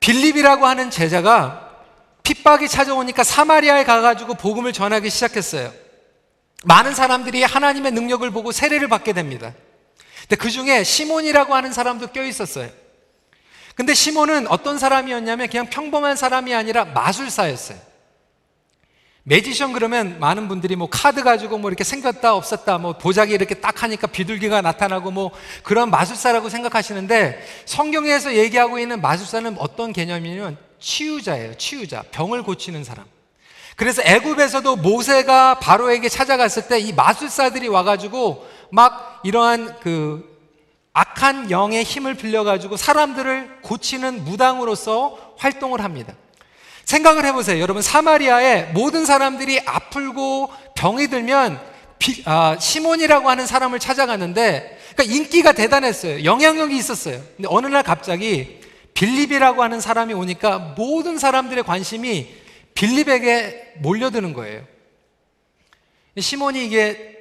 빌립이라고 0.01 0.67
하는 0.67 0.91
제자가 0.91 1.71
핍박이 2.25 2.69
찾아오니까 2.69 3.23
사마리아에 3.23 3.85
가가지고 3.85 4.35
복음을 4.35 4.73
전하기 4.73 5.09
시작했어요. 5.11 5.73
많은 6.65 6.95
사람들이 6.95 7.45
하나님의 7.45 7.93
능력을 7.93 8.29
보고 8.33 8.51
세례를 8.51 8.89
받게 8.89 9.13
됩니다. 9.13 9.55
근데 10.23 10.37
그 10.37 10.51
중에 10.51 10.83
시몬이라고 10.83 11.55
하는 11.55 11.73
사람도 11.73 12.09
껴 12.09 12.25
있었어요. 12.25 12.82
근데 13.75 13.95
시몬은 13.95 14.49
어떤 14.49 14.79
사람이었냐면 14.79 15.49
그냥 15.49 15.67
평범한 15.67 16.17
사람이 16.17 16.55
아니라 16.55 16.85
마술사였어요. 16.85 17.79
매지션 19.25 19.73
그러면 19.73 20.19
많은 20.19 20.49
분들이 20.49 20.75
뭐 20.75 20.89
카드 20.91 21.23
가지고 21.23 21.57
뭐 21.59 21.71
이렇게 21.71 21.85
생겼다 21.85 22.35
없었다 22.35 22.79
뭐 22.79 22.95
보자기 22.99 23.33
이렇게 23.35 23.55
딱 23.55 23.85
하니까 23.85 24.09
비둘기가 24.09 24.63
나타나고 24.63 25.13
뭐 25.13 25.31
그런 25.63 25.91
마술사라고 25.91 26.49
생각하시는데 26.49 27.47
성경에서 27.65 28.35
얘기하고 28.35 28.81
있는 28.81 29.01
마술사는 29.01 29.57
어떤 29.59 29.93
개념이냐면 29.93 30.57
치유자예요. 30.81 31.55
치유자. 31.57 32.03
병을 32.11 32.43
고치는 32.43 32.83
사람. 32.83 33.05
그래서 33.77 34.03
애굽에서도 34.05 34.77
모세가 34.77 35.61
바로에게 35.61 36.09
찾아갔을 36.09 36.67
때 36.67 36.81
이 36.81 36.93
마술사들이 36.93 37.69
와가지고 37.69 38.47
막 38.71 39.21
이러한 39.23 39.79
그 39.81 40.32
악한 40.93 41.51
영의 41.51 41.85
힘을 41.85 42.15
빌려가지고 42.15 42.77
사람들을 42.77 43.63
고치는 43.63 44.25
무당으로서 44.25 45.35
활동을 45.39 45.83
합니다. 45.83 46.15
생각을 46.85 47.25
해보세요. 47.25 47.61
여러분, 47.61 47.81
사마리아에 47.81 48.73
모든 48.73 49.07
사람들이 49.07 49.61
아플고 49.65 50.51
병이 50.75 51.09
들면 51.09 51.61
비, 51.99 52.23
아, 52.27 52.57
시몬이라고 52.59 53.31
하는 53.31 53.47
사람을 53.47 53.79
찾아갔는데, 53.79 54.79
그러니까 54.95 55.17
인기가 55.17 55.53
대단했어요. 55.53 56.25
영향력이 56.25 56.77
있었어요. 56.77 57.23
근데 57.37 57.49
어느 57.49 57.69
날 57.69 57.83
갑자기 57.83 58.61
빌립이라고 58.95 59.63
하는 59.63 59.81
사람이 59.81 60.13
오니까 60.13 60.59
모든 60.77 61.19
사람들의 61.19 61.65
관심이 61.65 62.35
빌립에게 62.75 63.75
몰려드는 63.79 64.35
거예요. 64.35 64.63
시몬이 66.19 66.67
이게 66.67 67.19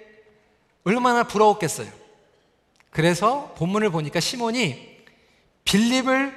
얼마나 0.84 1.24
부러웠겠어요. 1.24 2.00
그래서 2.91 3.53
본문을 3.57 3.89
보니까 3.89 4.19
시몬이 4.19 4.77
빌립을 5.65 6.33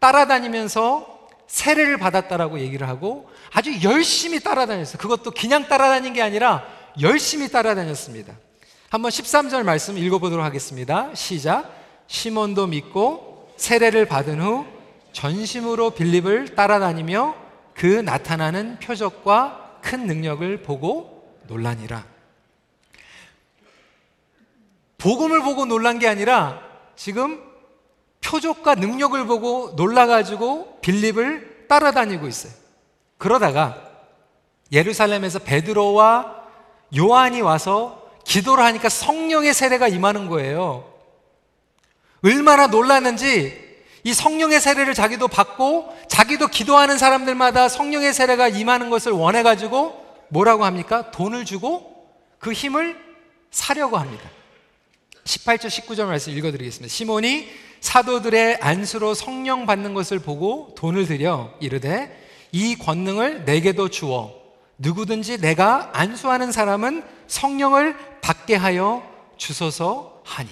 따라다니면서 0.00 1.28
세례를 1.46 1.98
받았다라고 1.98 2.58
얘기를 2.58 2.88
하고 2.88 3.30
아주 3.52 3.82
열심히 3.82 4.40
따라다녔어요. 4.40 4.98
그것도 4.98 5.30
그냥 5.30 5.68
따라다닌 5.68 6.12
게 6.12 6.20
아니라 6.20 6.66
열심히 7.00 7.48
따라다녔습니다. 7.48 8.34
한번 8.90 9.10
13절 9.10 9.62
말씀 9.62 9.96
읽어보도록 9.96 10.44
하겠습니다. 10.44 11.14
시작. 11.14 11.72
시몬도 12.06 12.66
믿고 12.66 13.54
세례를 13.56 14.06
받은 14.06 14.40
후 14.40 14.66
전심으로 15.12 15.90
빌립을 15.90 16.54
따라다니며 16.54 17.34
그 17.74 17.86
나타나는 17.86 18.78
표적과 18.80 19.78
큰 19.80 20.06
능력을 20.06 20.62
보고 20.62 21.38
놀라니라. 21.46 22.13
복음을 25.04 25.42
보고 25.42 25.66
놀란 25.66 25.98
게 25.98 26.08
아니라 26.08 26.62
지금 26.96 27.38
표적과 28.24 28.74
능력을 28.74 29.26
보고 29.26 29.74
놀라가지고 29.76 30.78
빌립을 30.80 31.66
따라다니고 31.68 32.26
있어요. 32.26 32.50
그러다가 33.18 33.76
예루살렘에서 34.72 35.40
베드로와 35.40 36.44
요한이 36.96 37.42
와서 37.42 38.08
기도를 38.24 38.64
하니까 38.64 38.88
성령의 38.88 39.52
세례가 39.52 39.88
임하는 39.88 40.26
거예요. 40.26 40.90
얼마나 42.24 42.68
놀랐는지 42.68 43.62
이 44.04 44.14
성령의 44.14 44.58
세례를 44.58 44.94
자기도 44.94 45.28
받고 45.28 45.94
자기도 46.08 46.46
기도하는 46.46 46.96
사람들마다 46.96 47.68
성령의 47.68 48.14
세례가 48.14 48.48
임하는 48.48 48.88
것을 48.88 49.12
원해가지고 49.12 50.02
뭐라고 50.28 50.64
합니까? 50.64 51.10
돈을 51.10 51.44
주고 51.44 52.08
그 52.38 52.54
힘을 52.54 52.98
사려고 53.50 53.98
합니다. 53.98 54.30
18절 55.24 55.66
19절 55.68 56.06
말씀 56.06 56.32
읽어드리겠습니다. 56.36 56.92
시몬이 56.92 57.48
사도들의 57.80 58.58
안수로 58.60 59.14
성령 59.14 59.66
받는 59.66 59.94
것을 59.94 60.18
보고 60.18 60.74
돈을 60.76 61.06
들여 61.06 61.54
이르되 61.60 62.22
이 62.52 62.76
권능을 62.76 63.44
내게도 63.44 63.88
주어 63.88 64.32
누구든지 64.78 65.38
내가 65.40 65.90
안수하는 65.92 66.52
사람은 66.52 67.04
성령을 67.26 68.20
받게 68.20 68.54
하여 68.54 69.02
주소서 69.36 70.22
하니. 70.24 70.50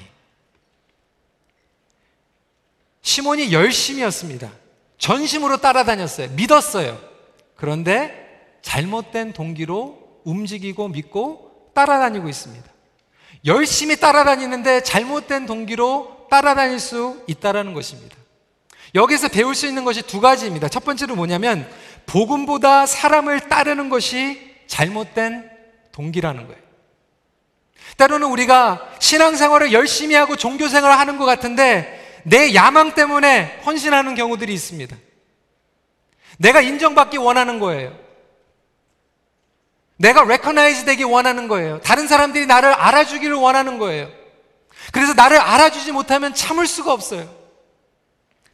시몬이 3.03 3.53
열심이었습니다. 3.53 4.51
전심으로 4.99 5.59
따라다녔어요. 5.59 6.31
믿었어요. 6.31 6.99
그런데 7.57 8.59
잘못된 8.63 9.33
동기로 9.33 10.21
움직이고 10.25 10.89
믿고 10.89 11.71
따라다니고 11.75 12.29
있습니다. 12.29 12.72
열심히 13.45 13.97
따라다니는데 13.97 14.83
잘못된 14.83 15.47
동기로 15.47 16.27
따라다닐 16.31 16.79
수 16.79 17.23
있다라는 17.27 17.75
것입니다. 17.75 18.17
여기서 18.95 19.29
배울 19.29 19.55
수 19.55 19.67
있는 19.67 19.85
것이 19.85 20.03
두 20.03 20.21
가지입니다. 20.21 20.69
첫 20.69 20.85
번째로 20.85 21.17
뭐냐면 21.17 21.69
복음보다 22.07 22.87
사람을 22.87 23.49
따르는 23.49 23.89
것이 23.89 24.41
잘못된 24.67 25.51
동기라는 25.93 26.47
거예요. 26.47 26.63
때로는 27.97 28.29
우리가 28.29 28.95
신앙생활을 28.99 29.73
열심히 29.73 30.15
하고 30.15 30.37
종교생활을 30.37 30.99
하는 30.99 31.19
것 31.19 31.25
같은데 31.25 32.23
내 32.25 32.55
야망 32.55 32.95
때문에 32.95 33.61
헌신하는 33.67 34.15
경우들이 34.15 34.53
있습니다. 34.55 34.97
내가 36.39 36.61
인정받기 36.61 37.19
원하는 37.19 37.59
거예요. 37.59 37.97
내가 40.03 40.25
recognize 40.25 40.85
되기 40.85 41.05
원하는 41.05 41.47
거예요. 41.47 41.81
다른 41.81 42.09
사람들이 42.09 42.47
나를 42.47 42.73
알아주기를 42.73 43.37
원하는 43.37 43.79
거예요. 43.79 44.11
그래서 44.93 45.15
나를 45.15 45.39
알아주지 45.39 45.93
못하면 45.93 46.35
참을 46.35 46.67
수가 46.67 46.93
없어요. 46.93 47.33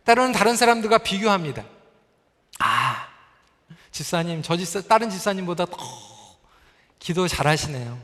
때로는 0.05 0.33
다른 0.33 0.57
사람들과 0.57 0.99
비교합니다. 0.99 1.65
아, 2.59 3.09
집사님, 3.91 4.43
저 4.43 4.59
집사, 4.59 4.83
다른 4.83 5.09
집사님보다 5.09 5.65
더 5.65 5.79
기도 6.99 7.27
잘하시네요. 7.27 7.99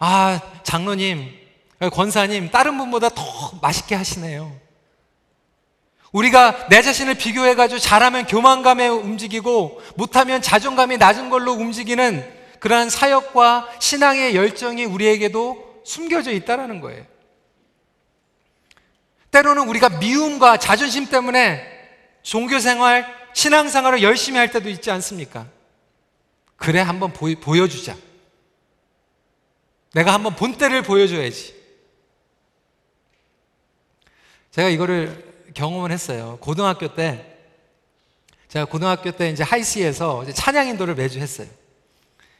아, 0.00 0.40
장로님, 0.62 1.34
권사님, 1.90 2.50
다른 2.50 2.76
분보다 2.76 3.08
더 3.08 3.58
맛있게 3.62 3.94
하시네요. 3.94 4.54
우리가 6.14 6.68
내 6.68 6.80
자신을 6.80 7.16
비교해가지고 7.16 7.80
잘하면 7.80 8.26
교만감에 8.26 8.86
움직이고 8.86 9.82
못하면 9.96 10.40
자존감이 10.40 10.96
낮은 10.96 11.28
걸로 11.28 11.52
움직이는 11.52 12.24
그러한 12.60 12.88
사역과 12.88 13.68
신앙의 13.80 14.36
열정이 14.36 14.84
우리에게도 14.84 15.82
숨겨져 15.84 16.30
있다는 16.30 16.80
거예요. 16.80 17.04
때로는 19.32 19.68
우리가 19.68 19.88
미움과 19.98 20.58
자존심 20.58 21.06
때문에 21.06 21.66
종교생활, 22.22 23.12
신앙생활을 23.32 24.04
열심히 24.04 24.38
할 24.38 24.52
때도 24.52 24.68
있지 24.68 24.92
않습니까? 24.92 25.48
그래, 26.56 26.78
한번 26.80 27.12
보이, 27.12 27.34
보여주자. 27.34 27.96
내가 29.92 30.14
한번 30.14 30.36
본때를 30.36 30.82
보여줘야지. 30.82 31.54
제가 34.52 34.68
이거를 34.68 35.33
경험을 35.54 35.90
했어요. 35.90 36.38
고등학교 36.40 36.94
때 36.94 37.24
제가 38.48 38.66
고등학교 38.66 39.10
때 39.10 39.30
이제 39.30 39.42
Hi-C에서 39.42 40.24
찬양 40.32 40.68
인도를 40.68 40.94
매주 40.94 41.18
했어요. 41.18 41.48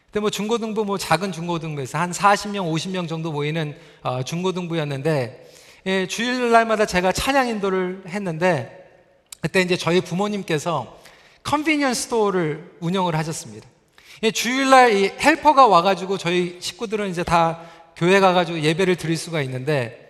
근데 0.07 0.21
뭐 0.21 0.31
중고등부 0.31 0.85
뭐 0.85 0.97
작은 0.97 1.33
중고등부에서 1.33 1.99
한 1.99 2.13
40명, 2.13 2.73
50명 2.73 3.09
정도 3.09 3.33
모이는 3.33 3.77
어, 4.03 4.23
중고등부였는데 4.23 5.51
예, 5.87 6.07
주일날마다 6.07 6.87
제가 6.87 7.11
찬양 7.11 7.49
인도를 7.49 8.05
했는데 8.07 8.85
그때 9.41 9.61
이제 9.61 9.77
저희 9.77 10.01
부모님께서 10.01 10.99
convenience 11.43 12.03
store를 12.03 12.77
운영을 12.81 13.17
하셨습니다. 13.17 13.67
예, 14.23 14.31
주일날 14.31 14.97
이 14.97 15.13
helper가 15.21 15.67
와가지고 15.67 16.17
저희 16.17 16.59
식구들은 16.61 17.11
이제 17.11 17.25
다 17.25 17.61
교회 17.97 18.21
가가지고 18.21 18.61
예배를 18.61 18.97
드릴 18.97 19.17
수가 19.17 19.43
있는데 19.43 20.04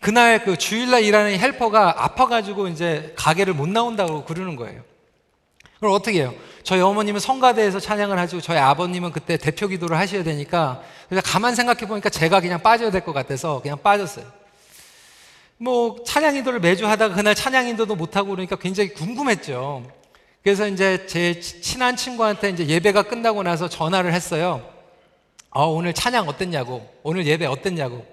그날 0.00 0.44
그 0.44 0.56
주일날 0.56 1.02
일하는 1.02 1.38
헬퍼가 1.38 2.04
아파가지고 2.04 2.68
이제 2.68 3.12
가게를 3.16 3.54
못 3.54 3.68
나온다고 3.68 4.24
그러는 4.24 4.56
거예요. 4.56 4.82
그럼 5.80 5.94
어떻게 5.94 6.20
해요? 6.20 6.34
저희 6.62 6.80
어머님은 6.80 7.20
성가대에서 7.20 7.80
찬양을 7.80 8.18
하시고 8.18 8.40
저희 8.40 8.58
아버님은 8.58 9.12
그때 9.12 9.36
대표 9.36 9.68
기도를 9.68 9.98
하셔야 9.98 10.22
되니까 10.22 10.82
그래서 11.08 11.22
가만 11.24 11.54
생각해 11.54 11.80
보니까 11.86 12.08
제가 12.08 12.40
그냥 12.40 12.62
빠져야 12.62 12.90
될 12.90 13.02
것 13.02 13.12
같아서 13.12 13.60
그냥 13.62 13.78
빠졌어요. 13.82 14.24
뭐 15.58 15.96
찬양 16.04 16.36
인도를 16.36 16.60
매주 16.60 16.86
하다가 16.86 17.14
그날 17.14 17.34
찬양 17.34 17.66
인도도 17.68 17.94
못 17.94 18.16
하고 18.16 18.30
그러니까 18.30 18.56
굉장히 18.56 18.90
궁금했죠. 18.94 19.84
그래서 20.42 20.68
이제 20.68 21.06
제 21.06 21.40
친한 21.40 21.96
친구한테 21.96 22.50
이제 22.50 22.66
예배가 22.66 23.04
끝나고 23.04 23.42
나서 23.42 23.68
전화를 23.68 24.12
했어요. 24.12 24.62
아, 25.50 25.62
오늘 25.62 25.92
찬양 25.92 26.28
어땠냐고. 26.28 26.86
오늘 27.02 27.26
예배 27.26 27.46
어땠냐고. 27.46 28.06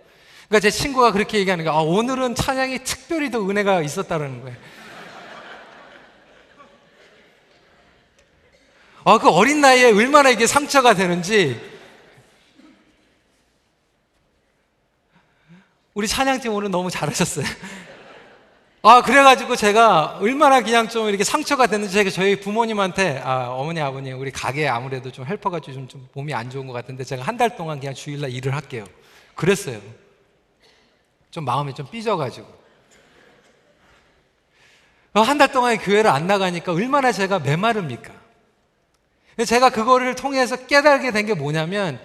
그러니까 0.53 0.59
제 0.59 0.69
친구가 0.69 1.11
그렇게 1.13 1.39
얘기하는 1.39 1.65
거야. 1.65 1.73
아, 1.73 1.79
오늘은 1.79 2.35
찬양이 2.35 2.83
특별히 2.83 3.31
더 3.31 3.39
은혜가 3.41 3.81
있었다는 3.81 4.43
거예요. 4.43 4.55
아, 9.03 9.17
그 9.17 9.29
어린 9.29 9.61
나이에 9.61 9.85
얼마나 9.91 10.29
이게 10.29 10.45
상처가 10.45 10.93
되는지. 10.93 11.59
우리 15.95 16.07
찬양팀 16.07 16.53
오늘 16.53 16.69
너무 16.69 16.91
잘하셨어요. 16.91 17.45
아, 18.83 19.01
그래가지고 19.01 19.55
제가 19.55 20.19
얼마나 20.21 20.61
그냥 20.61 20.87
좀 20.87 21.09
이렇게 21.09 21.23
상처가 21.23 21.65
됐는지 21.65 21.95
제가 21.95 22.11
저희 22.11 22.39
부모님한테, 22.39 23.21
아, 23.23 23.47
어머니, 23.49 23.81
아버님, 23.81 24.19
우리 24.19 24.29
가게에 24.29 24.67
아무래도 24.67 25.11
좀 25.11 25.25
헬퍼가 25.25 25.61
좀, 25.61 25.87
좀 25.87 26.07
몸이 26.13 26.31
안 26.31 26.51
좋은 26.51 26.67
것 26.67 26.73
같은데 26.73 27.03
제가 27.03 27.23
한 27.23 27.37
달 27.37 27.55
동안 27.55 27.79
그냥 27.79 27.95
주일날 27.95 28.29
일을 28.29 28.53
할게요. 28.53 28.85
그랬어요. 29.33 29.81
좀 31.33 31.45
마음이 31.45 31.73
좀 31.73 31.87
삐져가지고. 31.89 32.47
한 35.15 35.37
달 35.37 35.51
동안 35.51 35.77
교회를 35.77 36.09
안 36.09 36.27
나가니까 36.27 36.71
얼마나 36.73 37.11
제가 37.11 37.39
메마릅니까? 37.39 38.13
제가 39.45 39.69
그거를 39.71 40.15
통해서 40.15 40.55
깨달게 40.67 41.11
된 41.11 41.25
게 41.25 41.33
뭐냐면, 41.33 41.99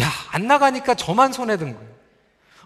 야, 0.00 0.08
안 0.32 0.46
나가니까 0.46 0.94
저만 0.94 1.32
손해든 1.32 1.74
거예요. 1.74 1.94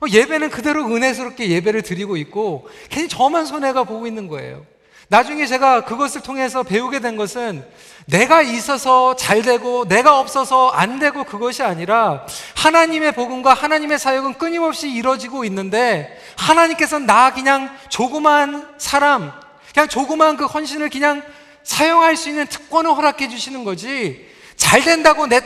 어, 0.00 0.06
예배는 0.08 0.50
그대로 0.50 0.86
은혜스럽게 0.86 1.50
예배를 1.50 1.82
드리고 1.82 2.16
있고, 2.16 2.68
괜히 2.88 3.08
저만 3.08 3.46
손해가 3.46 3.84
보고 3.84 4.06
있는 4.06 4.26
거예요. 4.28 4.64
나중에 5.10 5.46
제가 5.46 5.86
그것을 5.86 6.20
통해서 6.20 6.62
배우게 6.62 7.00
된 7.00 7.16
것은 7.16 7.64
내가 8.04 8.42
있어서 8.42 9.16
잘 9.16 9.40
되고 9.40 9.86
내가 9.88 10.18
없어서 10.18 10.68
안 10.68 10.98
되고 10.98 11.24
그것이 11.24 11.62
아니라 11.62 12.26
하나님의 12.56 13.12
복음과 13.12 13.54
하나님의 13.54 13.98
사역은 13.98 14.34
끊임없이 14.34 14.90
이루어지고 14.90 15.44
있는데 15.46 16.18
하나님께서는 16.36 17.06
나 17.06 17.32
그냥 17.32 17.74
조그만 17.88 18.68
사람, 18.76 19.32
그냥 19.72 19.88
조그만 19.88 20.36
그 20.36 20.44
헌신을 20.44 20.90
그냥 20.90 21.22
사용할 21.62 22.16
수 22.16 22.28
있는 22.28 22.46
특권을 22.46 22.90
허락해 22.94 23.28
주시는 23.28 23.64
거지. 23.64 24.26
잘 24.56 24.82
된다고 24.82 25.26
내 25.26 25.40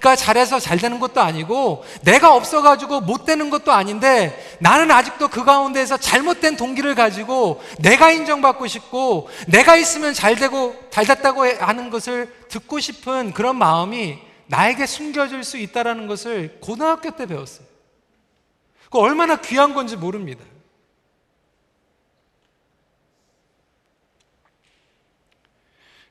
가 0.00 0.14
잘해서 0.14 0.60
잘 0.60 0.78
되는 0.78 1.00
것도 1.00 1.20
아니고 1.20 1.84
내가 2.02 2.34
없어가지고 2.34 3.00
못 3.00 3.24
되는 3.24 3.50
것도 3.50 3.72
아닌데 3.72 4.56
나는 4.60 4.90
아직도 4.90 5.28
그 5.28 5.44
가운데에서 5.44 5.96
잘못된 5.96 6.56
동기를 6.56 6.94
가지고 6.94 7.60
내가 7.80 8.10
인정받고 8.10 8.66
싶고 8.66 9.28
내가 9.48 9.76
있으면 9.76 10.14
잘 10.14 10.36
되고 10.36 10.74
잘 10.90 11.04
됐다고 11.04 11.44
하는 11.46 11.90
것을 11.90 12.32
듣고 12.48 12.80
싶은 12.80 13.32
그런 13.32 13.56
마음이 13.56 14.18
나에게 14.46 14.86
숨겨질 14.86 15.44
수 15.44 15.58
있다라는 15.58 16.06
것을 16.06 16.58
고등학교 16.60 17.10
때 17.10 17.26
배웠어요. 17.26 17.66
그 18.90 18.98
얼마나 18.98 19.36
귀한 19.36 19.74
건지 19.74 19.96
모릅니다. 19.96 20.44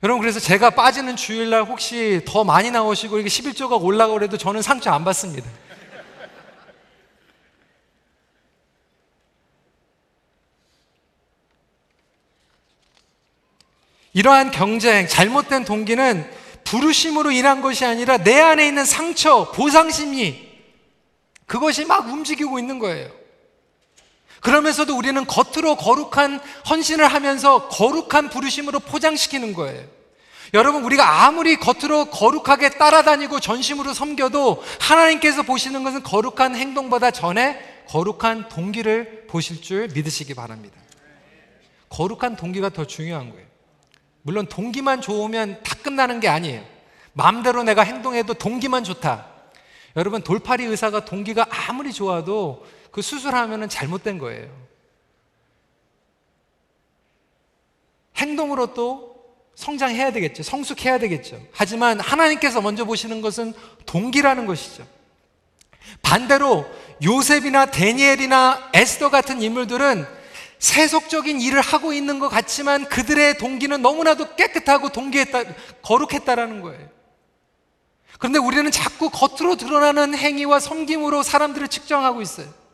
여러분 0.03 0.21
그래서 0.21 0.39
제가 0.39 0.69
빠지는 0.71 1.15
주일날 1.15 1.63
혹시 1.63 2.21
더 2.25 2.43
많이 2.43 2.69
나오시고 2.69 3.17
이게 3.19 3.29
11조가 3.29 3.81
올라가고 3.81 4.19
그래도 4.19 4.38
저는 4.38 4.62
상처 4.62 4.91
안 4.91 5.03
받습니다. 5.03 5.49
이러한 14.13 14.51
경쟁, 14.51 15.07
잘못된 15.07 15.63
동기는 15.65 16.31
부르심으로 16.63 17.31
인한 17.31 17.62
것이 17.62 17.86
아니라 17.86 18.17
내 18.17 18.39
안에 18.39 18.67
있는 18.67 18.83
상처, 18.83 19.51
보상심이 19.51 20.47
그것이 21.45 21.86
막 21.86 22.07
움직이고 22.07 22.60
있는 22.60 22.77
거예요. 22.77 23.16
그러면서도 24.41 24.95
우리는 24.95 25.26
겉으로 25.26 25.76
거룩한 25.76 26.39
헌신을 26.69 27.08
하면서 27.08 27.67
거룩한 27.69 28.30
부르심으로 28.30 28.80
포장시키는 28.80 29.54
거예요. 29.54 29.84
여러분, 30.54 30.84
우리가 30.84 31.26
아무리 31.26 31.58
겉으로 31.58 32.06
거룩하게 32.06 32.69
따라다니고 32.69 33.39
전심으로 33.39 33.93
섬겨도 33.93 34.63
하나님께서 34.80 35.43
보시는 35.43 35.84
것은 35.84 36.04
거룩한 36.04 36.56
행동보다 36.56 37.12
전에 37.12 37.84
거룩한 37.88 38.50
동기를 38.50 39.28
보실 39.28 39.62
줄 39.62 39.88
믿으시기 39.89 40.34
바랍니다. 40.34 40.78
거룩한 41.89 42.36
동기가 42.36 42.69
더 42.69 42.86
중요한 42.86 43.32
거예요. 43.32 43.45
물론 44.21 44.45
동기만 44.47 45.02
좋으면 45.02 45.62
다 45.63 45.76
끝나는 45.82 46.19
게 46.19 46.28
아니에요. 46.28 46.63
마음대로 47.13 47.63
내가 47.63 47.84
행동해도 47.84 48.34
동기만 48.36 48.84
좋다. 48.84 49.26
여러분, 49.95 50.21
돌팔이 50.21 50.63
의사가 50.65 51.06
동기가 51.06 51.47
아무리 51.50 51.91
좋아도 51.91 52.65
그 52.97 53.03
수술하면 53.03 53.69
잘못된 53.69 54.17
거예요. 54.17 54.49
행동으로 58.15 58.73
또 58.73 59.23
성장해야 59.53 60.12
되겠죠. 60.13 60.41
성숙해야 60.41 60.97
되겠죠. 60.97 61.39
하지만 61.51 61.99
하나님께서 61.99 62.60
먼저 62.60 62.86
보시는 62.86 63.21
것은 63.21 63.53
동기라는 63.86 64.47
것이죠. 64.47 64.83
반대로 66.01 66.65
요셉이나 67.03 67.67
데니엘이나 67.67 68.71
에스더 68.73 69.12
같은 69.12 69.43
인물들은 69.43 70.07
세속적인 70.57 71.39
일을 71.39 71.62
하고 71.62 71.93
있는 71.93 72.17
것 72.17 72.29
같지만 72.29 72.86
그들의 72.86 73.38
동기는 73.38 73.79
너무나도 73.79 74.36
깨끗하고 74.36 74.89
동기했다, 74.89 75.43
거룩했다라는 75.83 76.62
거예요. 76.63 76.89
그런데 78.17 78.39
우리는 78.39 78.71
자꾸 78.71 79.12
겉으로 79.12 79.55
드러나는 79.55 80.15
행위와 80.17 80.60
섬김으로 80.60 81.21
사람들을 81.21 81.67
측정하고 81.67 82.23
있어요. 82.23 82.66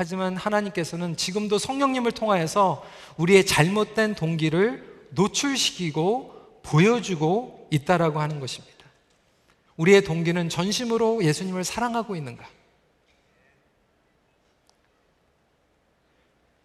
하지만 0.00 0.36
하나님께서는 0.36 1.16
지금도 1.16 1.58
성령님을 1.58 2.12
통하여서 2.12 2.86
우리의 3.16 3.44
잘못된 3.44 4.14
동기를 4.14 5.08
노출시키고 5.10 6.60
보여주고 6.62 7.66
있다라고 7.72 8.20
하는 8.20 8.38
것입니다. 8.38 8.76
우리의 9.76 10.04
동기는 10.04 10.50
전심으로 10.50 11.24
예수님을 11.24 11.64
사랑하고 11.64 12.14
있는가? 12.14 12.46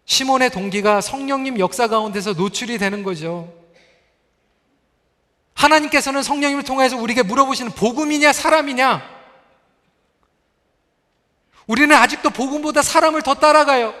시몬의 0.04 0.50
동기가 0.50 1.00
성령님 1.00 1.58
역사 1.58 1.88
가운데서 1.88 2.34
노출이 2.34 2.78
되는 2.78 3.02
거죠. 3.02 3.52
하나님께서는 5.54 6.22
성령님을 6.22 6.62
통해서 6.62 6.96
우리에게 6.96 7.24
물어보시는 7.24 7.72
복음이냐 7.72 8.32
사람이냐? 8.32 9.13
우리는 11.66 11.94
아직도 11.96 12.30
복음보다 12.30 12.82
사람을 12.82 13.22
더 13.22 13.34
따라가요. 13.34 13.94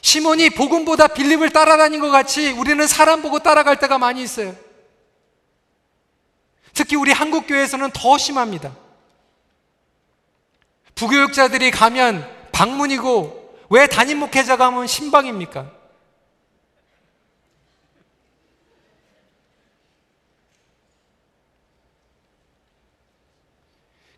시몬이 0.00 0.50
복음보다 0.50 1.08
빌립을 1.08 1.50
따라다닌 1.50 2.00
것 2.00 2.10
같이 2.10 2.52
우리는 2.52 2.86
사람 2.86 3.22
보고 3.22 3.38
따라갈 3.38 3.78
때가 3.78 3.98
많이 3.98 4.22
있어요. 4.22 4.54
특히 6.74 6.96
우리 6.96 7.12
한국 7.12 7.46
교회에서는 7.46 7.90
더 7.92 8.18
심합니다. 8.18 8.74
부교육자들이 10.94 11.70
가면 11.70 12.28
방문이고 12.52 13.66
왜 13.70 13.86
담임 13.86 14.18
목회자가 14.18 14.66
하면 14.66 14.86
신방입니까? 14.86 15.77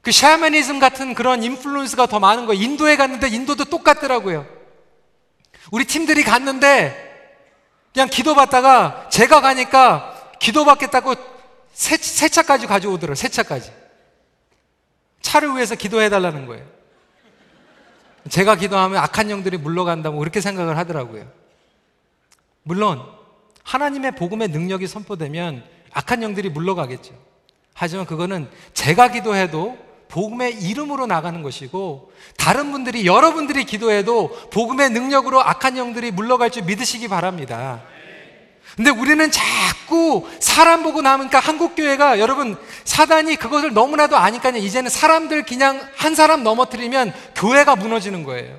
그 0.03 0.13
샤머니즘 0.13 0.79
같은 0.79 1.15
그런 1.15 1.43
인플루언스가 1.43 2.07
더 2.07 2.21
많은 2.21 2.47
거예요. 2.47 2.63
인도에 2.63 2.97
갔는데 2.97 3.29
인도도 3.29 3.65
똑같더라고요. 3.67 4.47
우리 5.71 5.85
팀들이 5.85 6.23
갔는데 6.25 7.09
그냥 7.93 8.09
기도받다가 8.09 9.09
제가 9.11 9.41
가니까 9.41 10.33
기도받겠다고 10.39 11.15
세, 11.73 11.97
세 11.97 12.29
차까지 12.29 12.67
가져오더라고요. 12.67 13.15
세 13.15 13.29
차까지. 13.29 13.73
차를 15.21 15.55
위해서 15.55 15.75
기도해달라는 15.75 16.47
거예요. 16.47 16.65
제가 18.29 18.57
기도하면 18.57 18.99
악한 18.99 19.31
영들이 19.31 19.59
물러간다고 19.59 20.19
그렇게 20.19 20.41
생각을 20.41 20.77
하더라고요. 20.77 21.31
물론 22.63 23.03
하나님의 23.65 24.13
복음의 24.13 24.49
능력이 24.49 24.87
선포되면 24.87 25.65
악한 25.93 26.23
영들이 26.23 26.49
물러가겠죠. 26.51 27.15
하지만 27.75 28.07
그거는 28.07 28.49
제가 28.75 29.09
기도해도 29.09 29.90
복음의 30.11 30.63
이름으로 30.63 31.07
나가는 31.07 31.43
것이고 31.43 32.13
다른 32.37 32.73
분들이 32.73 33.07
여러분들이 33.07 33.65
기도해도 33.65 34.49
복음의 34.51 34.91
능력으로 34.91 35.41
악한 35.41 35.77
영들이 35.77 36.11
물러갈 36.11 36.51
줄 36.51 36.65
믿으시기 36.65 37.09
바랍니다. 37.09 37.81
근데 38.77 38.91
우리는 38.91 39.31
자꾸 39.31 40.27
사람 40.39 40.83
보고 40.83 41.03
남으니까 41.03 41.39
한국 41.41 41.75
교회가 41.75 42.19
여러분 42.19 42.57
사단이 42.85 43.37
그것을 43.37 43.73
너무나도 43.73 44.17
아니까 44.17 44.51
이제는 44.51 44.91
사람들 44.91 45.45
그냥 45.45 45.81
한 45.97 46.15
사람 46.15 46.43
넘어뜨리면 46.45 47.13
교회가 47.35 47.77
무너지는 47.77 48.23
거예요. 48.25 48.57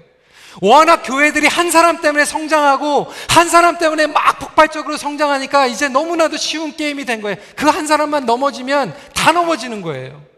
워낙 0.62 1.04
교회들이 1.04 1.48
한 1.48 1.72
사람 1.72 2.02
때문에 2.02 2.26
성장하고 2.26 3.08
한 3.30 3.48
사람 3.48 3.78
때문에 3.78 4.08
막 4.08 4.38
폭발적으로 4.40 4.98
성장하니까 4.98 5.68
이제 5.68 5.88
너무나도 5.88 6.36
쉬운 6.38 6.76
게임이 6.76 7.06
된 7.06 7.22
거예요. 7.22 7.38
그 7.56 7.72
한 7.72 7.88
사람만 7.88 8.26
넘어지면 8.26 8.94
다 9.14 9.32
넘어지는 9.32 9.82
거예요. 9.82 10.31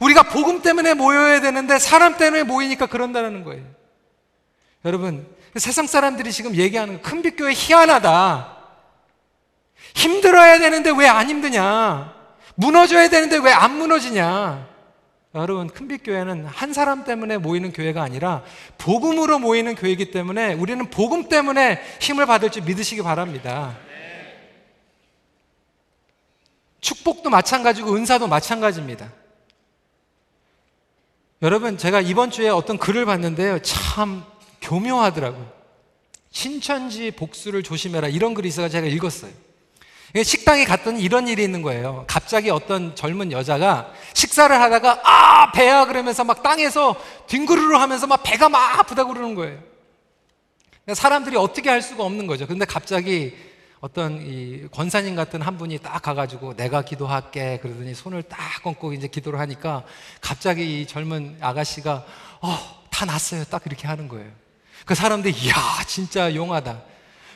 우리가 0.00 0.24
복음 0.24 0.62
때문에 0.62 0.94
모여야 0.94 1.40
되는데 1.40 1.78
사람 1.78 2.16
때문에 2.16 2.42
모이니까 2.42 2.86
그런다는 2.86 3.44
거예요. 3.44 3.64
여러분, 4.84 5.26
세상 5.56 5.86
사람들이 5.86 6.32
지금 6.32 6.54
얘기하는 6.54 7.02
큰빛교회 7.02 7.52
희한하다. 7.54 8.56
힘들어야 9.94 10.58
되는데 10.58 10.90
왜 10.90 11.06
안 11.06 11.28
힘드냐? 11.28 12.14
무너져야 12.54 13.08
되는데 13.08 13.38
왜 13.38 13.52
안 13.52 13.76
무너지냐? 13.76 14.68
여러분, 15.34 15.68
큰빛교회는 15.68 16.46
한 16.46 16.72
사람 16.72 17.04
때문에 17.04 17.38
모이는 17.38 17.72
교회가 17.72 18.02
아니라 18.02 18.42
복음으로 18.78 19.38
모이는 19.38 19.74
교회이기 19.74 20.10
때문에 20.10 20.54
우리는 20.54 20.88
복음 20.90 21.28
때문에 21.28 21.80
힘을 22.00 22.26
받을 22.26 22.50
줄 22.50 22.62
믿으시기 22.62 23.02
바랍니다. 23.02 23.76
축복도 26.80 27.28
마찬가지고 27.28 27.94
은사도 27.94 28.26
마찬가지입니다. 28.26 29.12
여러분, 31.42 31.78
제가 31.78 32.02
이번 32.02 32.30
주에 32.30 32.50
어떤 32.50 32.76
글을 32.76 33.06
봤는데요. 33.06 33.60
참 33.62 34.24
교묘하더라고요. 34.60 35.50
신천지 36.30 37.10
복수를 37.10 37.62
조심해라. 37.62 38.08
이런 38.08 38.34
글이 38.34 38.48
있어서 38.48 38.68
제가 38.68 38.86
읽었어요. 38.86 39.32
식당에 40.22 40.64
갔더니 40.64 41.00
이런 41.00 41.28
일이 41.28 41.42
있는 41.42 41.62
거예요. 41.62 42.04
갑자기 42.08 42.50
어떤 42.50 42.94
젊은 42.94 43.32
여자가 43.32 43.92
식사를 44.12 44.54
하다가 44.60 45.00
아 45.04 45.52
배야 45.52 45.86
그러면서 45.86 46.24
막 46.24 46.42
땅에서 46.42 46.96
뒹구르르 47.28 47.76
하면서 47.76 48.06
막 48.06 48.22
배가 48.22 48.48
막 48.48 48.78
아프다고 48.80 49.14
그러는 49.14 49.34
거예요. 49.34 49.60
사람들이 50.92 51.36
어떻게 51.36 51.70
할 51.70 51.80
수가 51.80 52.04
없는 52.04 52.26
거죠. 52.26 52.46
근데 52.46 52.64
갑자기 52.64 53.34
어떤 53.80 54.20
이 54.20 54.66
권사님 54.72 55.14
같은 55.16 55.40
한 55.40 55.56
분이 55.56 55.78
딱 55.78 56.02
가가지고 56.02 56.54
내가 56.54 56.82
기도할게 56.82 57.58
그러더니 57.62 57.94
손을 57.94 58.22
딱 58.22 58.38
얹고 58.62 58.92
이제 58.92 59.08
기도를 59.08 59.40
하니까 59.40 59.84
갑자기 60.20 60.82
이 60.82 60.86
젊은 60.86 61.38
아가씨가 61.40 62.04
어, 62.42 62.58
다 62.90 63.06
났어요. 63.06 63.44
딱 63.44 63.62
이렇게 63.64 63.88
하는 63.88 64.06
거예요. 64.08 64.30
그 64.84 64.94
사람들이 64.94 65.34
이야 65.34 65.54
진짜 65.86 66.34
용하다. 66.34 66.82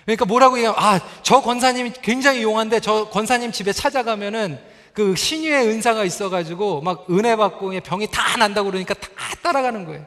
그러니까 0.04 0.26
뭐라고 0.26 0.58
얘기하면, 0.58 0.78
아, 0.78 1.00
저 1.22 1.40
권사님이 1.40 1.92
굉장히 2.02 2.42
용한데 2.42 2.80
저 2.80 3.08
권사님 3.08 3.50
집에 3.50 3.72
찾아가면은 3.72 4.58
그 4.92 5.16
신유의 5.16 5.66
은사가 5.68 6.04
있어가지고 6.04 6.82
막 6.82 7.06
은혜 7.10 7.36
받고 7.36 7.72
병이 7.80 8.08
다 8.10 8.36
난다고 8.36 8.70
그러니까 8.70 8.92
다 8.92 9.08
따라가는 9.42 9.86
거예요. 9.86 10.06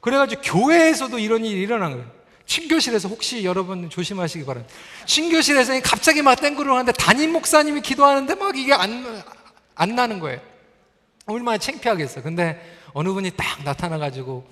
그래가지고 0.00 0.42
교회에서도 0.42 1.18
이런 1.20 1.44
일이 1.44 1.60
일어난 1.60 1.92
거예요. 1.92 2.17
친교실에서 2.48 3.08
혹시 3.08 3.44
여러분 3.44 3.88
조심하시기 3.88 4.44
바랍니다. 4.44 4.74
친교실에서 5.06 5.80
갑자기 5.82 6.22
막 6.22 6.34
땡구를 6.40 6.72
하는데 6.72 6.90
담임 6.92 7.32
목사님이 7.32 7.82
기도하는데 7.82 8.34
막 8.34 8.56
이게 8.56 8.72
안, 8.72 9.22
안 9.74 9.94
나는 9.94 10.18
거예요. 10.18 10.40
얼마나 11.26 11.58
창피하겠어. 11.58 12.22
근데 12.22 12.76
어느 12.94 13.12
분이 13.12 13.32
딱 13.36 13.62
나타나가지고 13.64 14.50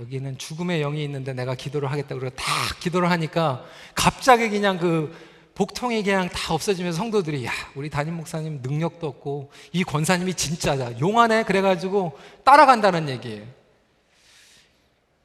여기는 0.00 0.38
죽음의 0.38 0.80
영이 0.80 1.02
있는데 1.04 1.32
내가 1.32 1.54
기도를 1.54 1.90
하겠다 1.90 2.16
그러고 2.16 2.34
다 2.36 2.44
기도를 2.80 3.10
하니까 3.10 3.64
갑자기 3.94 4.48
그냥 4.50 4.78
그 4.78 5.16
복통이 5.54 6.02
그냥 6.02 6.28
다 6.28 6.54
없어지면서 6.54 6.98
성도들이 6.98 7.44
야 7.44 7.52
우리 7.74 7.90
담임 7.90 8.14
목사님 8.14 8.60
능력도 8.62 9.06
없고 9.06 9.50
이 9.72 9.82
권사님이 9.82 10.34
진짜다 10.34 11.00
용하네 11.00 11.44
그래가지고 11.44 12.16
따라간다는 12.44 13.08
얘기예요 13.08 13.57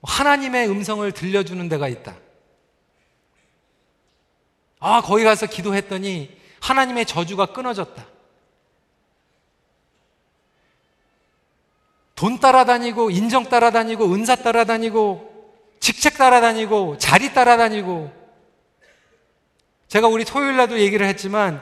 하나님의 0.04 0.70
음성을 0.70 1.10
들려주는 1.12 1.70
데가 1.70 1.88
있다 1.88 2.16
아 4.80 5.02
거기 5.02 5.24
가서 5.24 5.46
기도했더니 5.46 6.38
하나님의 6.60 7.06
저주가 7.06 7.48
끊어졌다 7.48 8.14
돈 12.24 12.40
따라다니고, 12.40 13.10
인정 13.12 13.44
따라다니고, 13.50 14.14
은사 14.14 14.38
따라다니고, 14.38 15.34
직책 15.82 16.18
따라다니고, 16.18 16.98
자리 16.98 17.34
따라다니고. 17.34 18.14
제가 19.90 20.08
우리 20.08 20.24
토요일 20.24 20.56
날도 20.56 20.80
얘기를 20.80 21.06
했지만, 21.06 21.62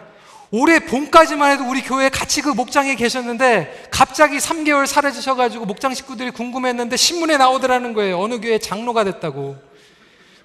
올해 0.51 0.79
봄까지만 0.79 1.51
해도 1.51 1.63
우리 1.65 1.81
교회에 1.81 2.09
같이 2.09 2.41
그 2.41 2.49
목장에 2.49 2.95
계셨는데, 2.95 3.87
갑자기 3.89 4.37
3개월 4.37 4.85
사라지셔가지고 4.85 5.65
목장 5.65 5.93
식구들이 5.93 6.31
궁금했는데, 6.31 6.97
신문에 6.97 7.37
나오더라는 7.37 7.93
거예요. 7.93 8.19
어느 8.19 8.41
교회 8.41 8.57
장로가 8.59 9.05
됐다고. 9.05 9.55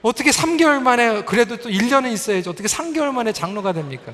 어떻게 0.03 0.31
3개월 0.31 0.81
만에, 0.81 1.25
그래도 1.25 1.57
또 1.57 1.69
1년은 1.69 2.12
있어야지. 2.12 2.49
어떻게 2.49 2.69
3개월 2.69 3.12
만에 3.12 3.33
장로가 3.33 3.73
됩니까? 3.73 4.12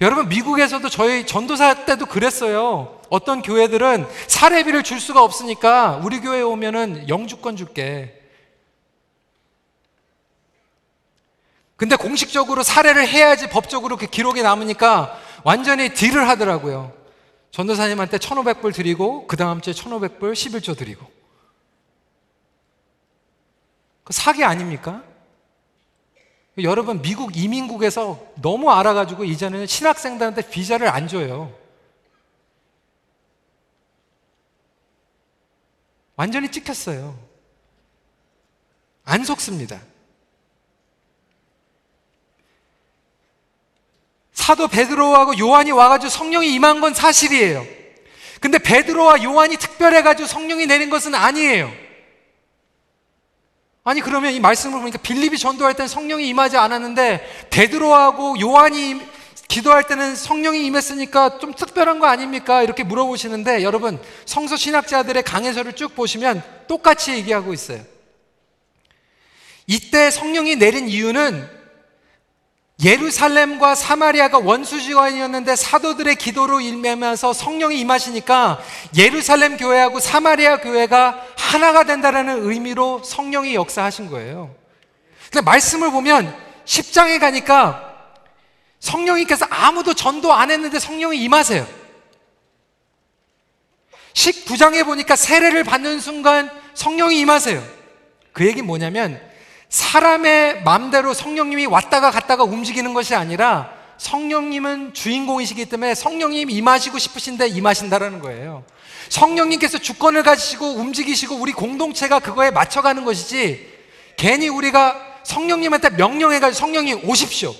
여러분, 0.00 0.28
미국에서도 0.28 0.88
저희 0.88 1.26
전도사 1.26 1.84
때도 1.84 2.06
그랬어요. 2.06 3.00
어떤 3.10 3.42
교회들은 3.42 4.06
사례비를 4.28 4.84
줄 4.84 5.00
수가 5.00 5.22
없으니까 5.24 6.00
우리 6.04 6.20
교회에 6.20 6.42
오면은 6.42 7.08
영주권 7.08 7.56
줄게. 7.56 8.23
근데 11.76 11.96
공식적으로 11.96 12.62
사례를 12.62 13.06
해야지 13.08 13.48
법적으로 13.48 13.96
그 13.96 14.06
기록이 14.06 14.42
남으니까 14.42 15.20
완전히 15.42 15.92
딜을 15.92 16.28
하더라고요. 16.28 16.92
전도사님한테 17.50 18.18
1,500불 18.18 18.74
드리고 18.74 19.26
그 19.26 19.36
다음 19.36 19.60
주에 19.60 19.72
1,500불 19.72 20.32
11조 20.32 20.76
드리고. 20.76 21.06
그 24.04 24.12
사기 24.12 24.44
아닙니까? 24.44 25.02
여러분 26.62 27.02
미국 27.02 27.36
이민국에서 27.36 28.20
너무 28.40 28.70
알아가지고 28.70 29.24
이제는 29.24 29.66
신학생들한테 29.66 30.48
비자를 30.48 30.88
안 30.88 31.08
줘요. 31.08 31.52
완전히 36.16 36.50
찍혔어요. 36.50 37.18
안 39.04 39.24
속습니다. 39.24 39.80
사도 44.44 44.68
베드로하고 44.68 45.38
요한이 45.38 45.72
와가지고 45.72 46.10
성령이 46.10 46.52
임한 46.52 46.82
건 46.82 46.92
사실이에요. 46.92 47.66
근데 48.40 48.58
베드로와 48.58 49.22
요한이 49.22 49.56
특별해가지고 49.56 50.26
성령이 50.26 50.66
내린 50.66 50.90
것은 50.90 51.14
아니에요. 51.14 51.72
아니 53.84 54.02
그러면 54.02 54.34
이 54.34 54.40
말씀을 54.40 54.80
보니까 54.80 54.98
빌립이 54.98 55.38
전도할 55.38 55.72
때는 55.72 55.88
성령이 55.88 56.28
임하지 56.28 56.58
않았는데 56.58 57.48
베드로하고 57.48 58.38
요한이 58.38 59.00
기도할 59.48 59.86
때는 59.86 60.14
성령이 60.14 60.66
임했으니까 60.66 61.38
좀 61.38 61.54
특별한 61.54 61.98
거 61.98 62.06
아닙니까? 62.06 62.62
이렇게 62.62 62.82
물어보시는데 62.82 63.62
여러분 63.62 63.98
성서 64.26 64.56
신학자들의 64.56 65.22
강해서를 65.22 65.72
쭉 65.72 65.94
보시면 65.94 66.42
똑같이 66.68 67.12
얘기하고 67.12 67.54
있어요. 67.54 67.80
이때 69.66 70.10
성령이 70.10 70.56
내린 70.56 70.86
이유는 70.86 71.53
예루살렘과 72.82 73.74
사마리아가 73.74 74.38
원수지간이었는데 74.38 75.54
사도들의 75.54 76.16
기도로 76.16 76.60
일매면서 76.60 77.32
성령이 77.32 77.78
임하시니까 77.80 78.60
예루살렘 78.96 79.56
교회하고 79.56 80.00
사마리아 80.00 80.58
교회가 80.58 81.24
하나가 81.36 81.84
된다라는 81.84 82.50
의미로 82.50 83.02
성령이 83.04 83.54
역사하신 83.54 84.10
거예요. 84.10 84.54
근데 85.30 85.40
말씀을 85.44 85.92
보면 85.92 86.36
10장에 86.64 87.20
가니까 87.20 87.92
성령님께서 88.80 89.46
아무도 89.48 89.94
전도 89.94 90.32
안 90.32 90.50
했는데 90.50 90.78
성령이 90.78 91.18
임하세요. 91.22 91.66
19장에 94.12 94.84
보니까 94.84 95.16
세례를 95.16 95.64
받는 95.64 96.00
순간 96.00 96.50
성령이 96.74 97.18
임하세요. 97.20 97.62
그 98.32 98.46
얘기 98.46 98.62
뭐냐면 98.62 99.20
사람의 99.74 100.62
마음대로 100.62 101.12
성령님이 101.12 101.66
왔다가 101.66 102.12
갔다가 102.12 102.44
움직이는 102.44 102.94
것이 102.94 103.16
아니라 103.16 103.72
성령님은 103.98 104.94
주인공이시기 104.94 105.66
때문에 105.66 105.96
성령님 105.96 106.48
임하시고 106.48 106.96
싶으신데 106.96 107.48
임하신다라는 107.48 108.20
거예요. 108.20 108.62
성령님께서 109.08 109.78
주권을 109.78 110.22
가지시고 110.22 110.74
움직이시고 110.74 111.34
우리 111.34 111.50
공동체가 111.50 112.20
그거에 112.20 112.52
맞춰가는 112.52 113.04
것이지 113.04 113.68
괜히 114.16 114.48
우리가 114.48 114.96
성령님한테 115.24 115.90
명령해가지고 115.90 116.56
성령님 116.56 117.08
오십시오. 117.08 117.52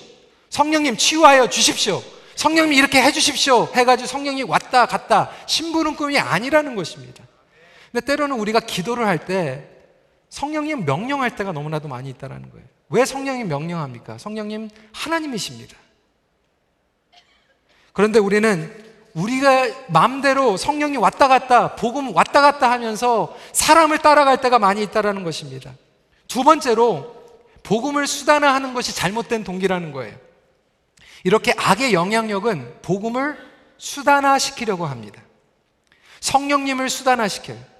성령님 0.49 0.95
치유하여 0.95 1.49
주십시오. 1.49 2.01
성령님 2.37 2.71
이렇게 2.71 3.01
해 3.01 3.11
주십시오. 3.11 3.67
해가지고 3.75 4.07
성령님 4.07 4.49
왔다 4.49 4.85
갔다 4.85 5.31
심부름꾼이 5.47 6.17
아니라는 6.17 6.75
것입니다. 6.77 7.25
근데 7.91 8.05
때로는 8.05 8.37
우리가 8.37 8.61
기도를 8.61 9.05
할때 9.05 9.74
성령님 10.35 10.83
명령할 10.83 11.37
때가 11.37 11.53
너무나도 11.53 11.87
많이 11.87 12.09
있다는 12.09 12.51
거예요. 12.51 12.65
왜 12.89 13.05
성령님 13.05 13.47
명령합니까? 13.47 14.17
성령님 14.17 14.69
하나님이십니다. 14.91 15.77
그런데 17.93 18.19
우리는 18.19 18.69
우리가 19.13 19.65
마음대로 19.87 20.57
성령이 20.57 20.97
왔다 20.97 21.29
갔다, 21.29 21.77
복음 21.77 22.13
왔다 22.13 22.41
갔다 22.41 22.69
하면서 22.69 23.33
사람을 23.53 23.99
따라갈 23.99 24.41
때가 24.41 24.59
많이 24.59 24.83
있다는 24.83 25.23
것입니다. 25.23 25.71
두 26.27 26.43
번째로, 26.43 27.15
복음을 27.63 28.05
수단화하는 28.05 28.73
것이 28.73 28.93
잘못된 28.93 29.45
동기라는 29.45 29.93
거예요. 29.93 30.17
이렇게 31.23 31.53
악의 31.55 31.93
영향력은 31.93 32.79
복음을 32.81 33.37
수단화시키려고 33.77 34.85
합니다. 34.85 35.21
성령님을 36.19 36.89
수단화시켜요. 36.89 37.74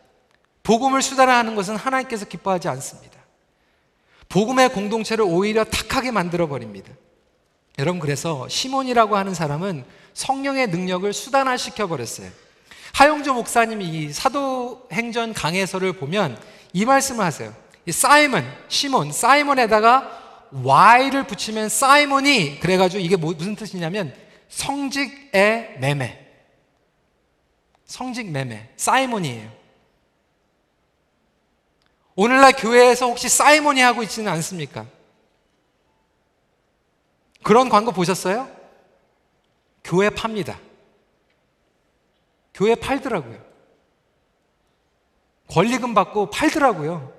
복음을 0.65 1.01
수단화하는 1.01 1.55
것은 1.55 1.77
하나님께서 1.77 2.25
기뻐하지 2.25 2.67
않습니다. 2.67 3.15
복음의 4.27 4.69
공동체를 4.69 5.23
오히려 5.23 5.63
탁하게 5.63 6.11
만들어 6.11 6.47
버립니다. 6.47 6.91
여러분 7.77 7.99
그래서 7.99 8.49
시몬이라고 8.49 9.15
하는 9.15 9.33
사람은 9.33 9.85
성령의 10.13 10.67
능력을 10.67 11.13
수단화 11.13 11.55
시켜 11.55 11.87
버렸어요. 11.87 12.29
하용조 12.93 13.35
목사님이 13.35 13.85
이 13.85 14.13
사도행전 14.13 15.33
강해서를 15.33 15.93
보면 15.93 16.37
이 16.73 16.83
말씀을 16.85 17.23
하세요. 17.23 17.53
이 17.85 17.91
사이먼, 17.91 18.43
시몬, 18.67 19.11
사이먼에다가 19.11 20.47
Y를 20.63 21.27
붙이면 21.27 21.69
사이몬이 21.69 22.59
그래가지고 22.59 23.03
이게 23.03 23.17
뭐, 23.17 23.33
무슨 23.33 23.55
뜻이냐면 23.55 24.15
성직의 24.49 25.77
매매. 25.79 26.25
성직 27.85 28.31
매매. 28.31 28.69
사이몬이에요. 28.77 29.64
오늘날 32.15 32.53
교회에서 32.53 33.07
혹시 33.07 33.27
사이몬이 33.27 33.81
하고 33.81 34.01
있지는 34.03 34.31
않습니까? 34.33 34.85
그런 37.43 37.69
광고 37.69 37.91
보셨어요? 37.91 38.49
교회 39.83 40.09
팝니다. 40.09 40.59
교회 42.53 42.73
팔더라고요. 42.73 43.43
권리금 45.49 45.93
받고 45.93 46.29
팔더라고요. 46.31 47.13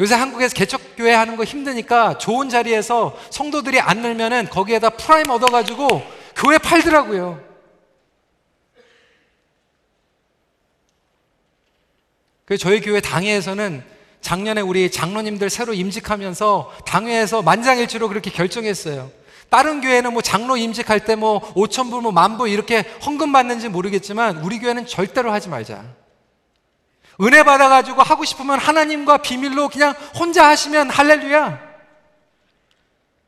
요새 0.00 0.14
한국에서 0.14 0.54
개척교회 0.54 1.12
하는 1.12 1.36
거 1.36 1.44
힘드니까 1.44 2.16
좋은 2.16 2.48
자리에서 2.48 3.16
성도들이 3.30 3.78
안 3.78 4.00
늘면은 4.00 4.48
거기에다 4.48 4.90
프리미엄 4.90 5.28
얹어가지고 5.28 6.02
교회 6.34 6.58
팔더라고요. 6.58 7.51
그 12.44 12.58
저희 12.58 12.80
교회 12.80 13.00
당회에서는 13.00 13.84
작년에 14.20 14.60
우리 14.60 14.90
장로님들 14.90 15.50
새로 15.50 15.74
임직하면서 15.74 16.72
당회에서 16.86 17.42
만장일치로 17.42 18.08
그렇게 18.08 18.30
결정했어요. 18.30 19.10
다른 19.50 19.80
교회는 19.80 20.12
뭐 20.14 20.22
장로 20.22 20.56
임직할 20.56 21.04
때 21.04 21.14
뭐 21.14 21.40
5천 21.54 21.90
불, 21.90 22.00
뭐 22.00 22.10
만불 22.10 22.48
이렇게 22.48 22.84
헌금 23.04 23.32
받는지 23.32 23.68
모르겠지만 23.68 24.38
우리 24.38 24.58
교회는 24.58 24.86
절대로 24.86 25.30
하지 25.30 25.48
말자. 25.48 25.84
은혜 27.20 27.42
받아가지고 27.42 28.02
하고 28.02 28.24
싶으면 28.24 28.58
하나님과 28.58 29.18
비밀로 29.18 29.68
그냥 29.68 29.92
혼자 30.18 30.48
하시면 30.48 30.88
할렐루야. 30.88 31.60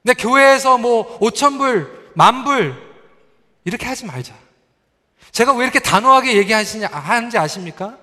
근데 0.02 0.14
교회에서 0.14 0.78
뭐 0.78 1.18
5천 1.20 1.58
불, 1.58 2.10
만 2.14 2.44
불, 2.44 2.74
이렇게 3.64 3.86
하지 3.86 4.06
말자. 4.06 4.34
제가 5.30 5.52
왜 5.52 5.64
이렇게 5.64 5.80
단호하게 5.80 6.36
얘기하시냐, 6.36 6.88
하는지 6.88 7.36
아십니까? 7.36 7.98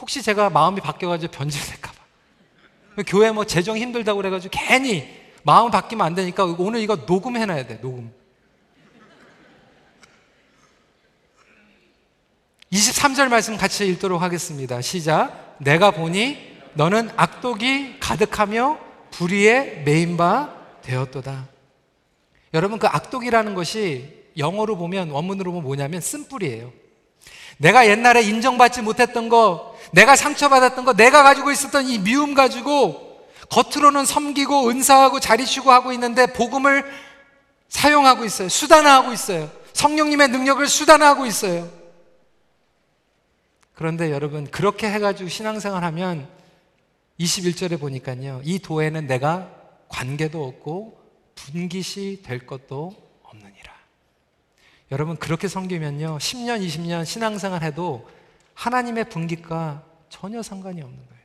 혹시 0.00 0.22
제가 0.22 0.50
마음이 0.50 0.80
바뀌어가지고 0.80 1.32
변질될까봐. 1.32 1.96
교회 3.06 3.30
뭐 3.30 3.44
재정 3.44 3.76
힘들다고 3.76 4.16
그래가지고 4.16 4.56
괜히 4.56 5.08
마음 5.42 5.70
바뀌면 5.70 6.04
안 6.04 6.14
되니까 6.14 6.44
오늘 6.44 6.80
이거 6.80 6.96
녹음해놔야 6.96 7.66
돼, 7.66 7.80
녹음. 7.80 8.12
23절 12.72 13.28
말씀 13.28 13.56
같이 13.56 13.86
읽도록 13.86 14.22
하겠습니다. 14.22 14.80
시작. 14.80 15.56
내가 15.58 15.90
보니 15.90 16.56
너는 16.74 17.10
악독이 17.16 18.00
가득하며 18.00 18.78
불의에 19.12 19.82
메인 19.84 20.16
바 20.16 20.52
되었도다. 20.82 21.48
여러분 22.54 22.78
그 22.78 22.86
악독이라는 22.86 23.54
것이 23.54 24.26
영어로 24.36 24.76
보면 24.76 25.10
원문으로 25.10 25.52
보면 25.52 25.64
뭐냐면 25.64 26.00
쓴뿌리예요. 26.00 26.72
내가 27.58 27.88
옛날에 27.88 28.22
인정받지 28.22 28.82
못했던 28.82 29.28
거, 29.28 29.76
내가 29.92 30.16
상처받았던 30.16 30.84
거, 30.84 30.92
내가 30.94 31.22
가지고 31.22 31.50
있었던 31.50 31.86
이 31.86 31.98
미움 31.98 32.34
가지고 32.34 33.26
겉으로는 33.50 34.04
섬기고 34.04 34.68
은사하고 34.68 35.20
자리쉬고 35.20 35.70
하고 35.70 35.92
있는데 35.92 36.26
복음을 36.26 36.84
사용하고 37.68 38.24
있어요. 38.24 38.48
수단화하고 38.48 39.12
있어요. 39.12 39.50
성령님의 39.72 40.28
능력을 40.28 40.66
수단화하고 40.66 41.26
있어요. 41.26 41.70
그런데 43.74 44.10
여러분, 44.10 44.46
그렇게 44.46 44.90
해가지고 44.90 45.28
신앙생활 45.28 45.84
하면 45.84 46.28
21절에 47.20 47.78
보니까요. 47.78 48.40
이 48.44 48.58
도에는 48.58 49.06
내가 49.06 49.50
관계도 49.88 50.44
없고 50.44 50.98
분깃이 51.34 52.22
될 52.22 52.46
것도. 52.46 53.05
여러분, 54.90 55.16
그렇게 55.16 55.48
섬기면요. 55.48 56.18
10년, 56.18 56.64
20년 56.64 57.04
신앙생활 57.04 57.62
해도 57.62 58.08
하나님의 58.54 59.08
분깃과 59.08 59.82
전혀 60.08 60.42
상관이 60.42 60.80
없는 60.80 60.96
거예요. 60.96 61.16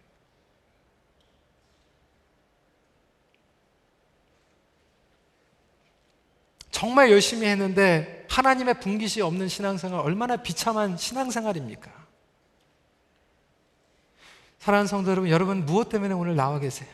정말 6.71 7.12
열심히 7.12 7.47
했는데 7.47 8.26
하나님의 8.28 8.80
분깃이 8.80 9.21
없는 9.21 9.47
신앙생활 9.47 10.00
얼마나 10.00 10.38
비참한 10.38 10.97
신앙생활입니까? 10.97 11.91
사랑하는 14.58 14.88
성도 14.88 15.12
여러분, 15.12 15.30
여러분 15.30 15.65
무엇 15.65 15.89
때문에 15.89 16.13
오늘 16.13 16.36
나와 16.36 16.60
계세요? 16.60 16.89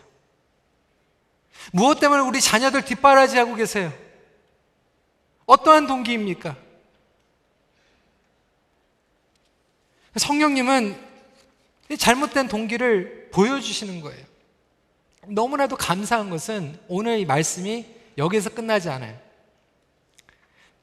무엇 1.71 1.99
때문에 1.99 2.21
우리 2.21 2.41
자녀들 2.41 2.83
뒷바라지하고 2.85 3.55
계세요? 3.55 3.93
어떠한 5.47 5.87
동기입니까? 5.87 6.55
성령님은 10.15 10.95
잘못된 11.97 12.47
동기를 12.47 13.29
보여주시는 13.31 14.01
거예요. 14.01 14.25
너무나도 15.27 15.75
감사한 15.77 16.29
것은 16.29 16.79
오늘 16.87 17.19
이 17.19 17.25
말씀이 17.25 17.85
여기서 18.17 18.51
끝나지 18.51 18.89
않아요. 18.89 19.17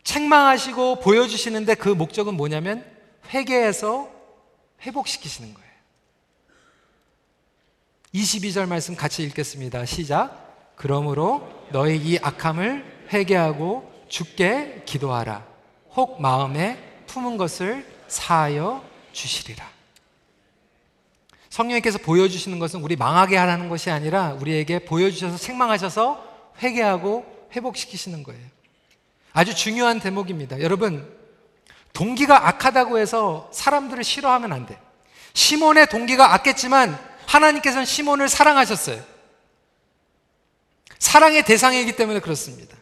책망하시고 0.03 1.01
보여주시는데 1.01 1.75
그 1.75 1.89
목적은 1.89 2.35
뭐냐면 2.35 2.85
회개해서 3.33 4.11
회복시키시는 4.83 5.55
거예요. 5.55 5.71
22절 8.15 8.67
말씀 8.67 8.95
같이 8.95 9.23
읽겠습니다. 9.25 9.85
시작. 9.87 10.75
그러므로 10.77 11.67
너희 11.73 11.97
이 11.97 12.19
악함을 12.23 13.09
회개하고 13.13 13.94
죽게 14.09 14.83
기도하라. 14.87 15.45
혹 15.95 16.21
마음에 16.21 16.79
품은 17.07 17.37
것을 17.37 17.87
사하여 18.09 18.85
주시리라. 19.13 19.75
성령님께서 21.49 21.99
보여주시는 21.99 22.59
것은 22.59 22.81
우리 22.81 22.97
망하게 22.97 23.37
하라는 23.37 23.69
것이 23.69 23.91
아니라 23.91 24.33
우리에게 24.33 24.81
보여주셔서 24.81 25.39
책망하셔서 25.39 26.53
회개하고 26.61 27.49
회복시키시는 27.55 28.25
거예요. 28.25 28.43
아주 29.33 29.55
중요한 29.55 30.01
대목입니다. 30.01 30.61
여러분, 30.61 31.13
동기가 31.93 32.49
악하다고 32.49 32.99
해서 32.99 33.49
사람들을 33.53 34.03
싫어하면 34.03 34.53
안 34.53 34.67
돼. 34.67 34.81
시몬의 35.33 35.89
동기가 35.89 36.35
악했지만 36.35 36.99
하나님께서는 37.27 37.85
시몬을 37.85 38.29
사랑하셨어요. 38.29 39.03
사랑의 40.99 41.45
대상이기 41.45 41.97
때문에 41.97 42.21
그렇습니다. 42.21 42.77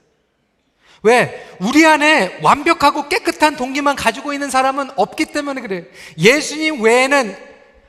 왜? 1.03 1.57
우리 1.61 1.85
안에 1.85 2.39
완벽하고 2.43 3.09
깨끗한 3.09 3.57
동기만 3.57 3.97
가지고 3.97 4.33
있는 4.33 4.51
사람은 4.51 4.91
없기 4.97 5.27
때문에 5.27 5.61
그래요. 5.61 5.85
예수님 6.17 6.83
외에는 6.83 7.37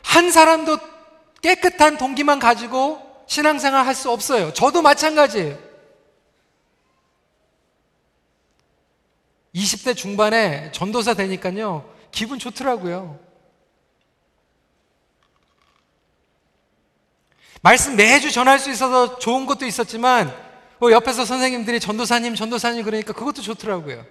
한 0.04 0.32
사람도 0.32 0.78
깨끗한 1.42 1.98
동기만 1.98 2.40
가지고 2.40 3.02
신앙생활 3.28 3.86
할 3.86 3.96
수 3.96 4.10
없어요. 4.10 4.54
저도 4.54 4.82
마찬가지예요. 4.82 5.58
20대 9.56 9.96
중반에 9.96 10.72
전도사 10.72 11.14
되니까요, 11.14 11.88
기분 12.12 12.40
좋더라고요. 12.40 13.20
말씀 17.62 17.96
매주 17.96 18.32
전할 18.32 18.60
수 18.60 18.72
있어서 18.72 19.20
좋은 19.20 19.46
것도 19.46 19.66
있었지만, 19.66 20.28
뭐 20.28 20.53
옆에서 20.82 21.26
선생님들이 21.26 21.80
전도사님, 21.80 22.36
전도사님 22.36 22.84
그러니까 22.84 23.14
그것도 23.14 23.42
좋더라고요. 23.42 24.06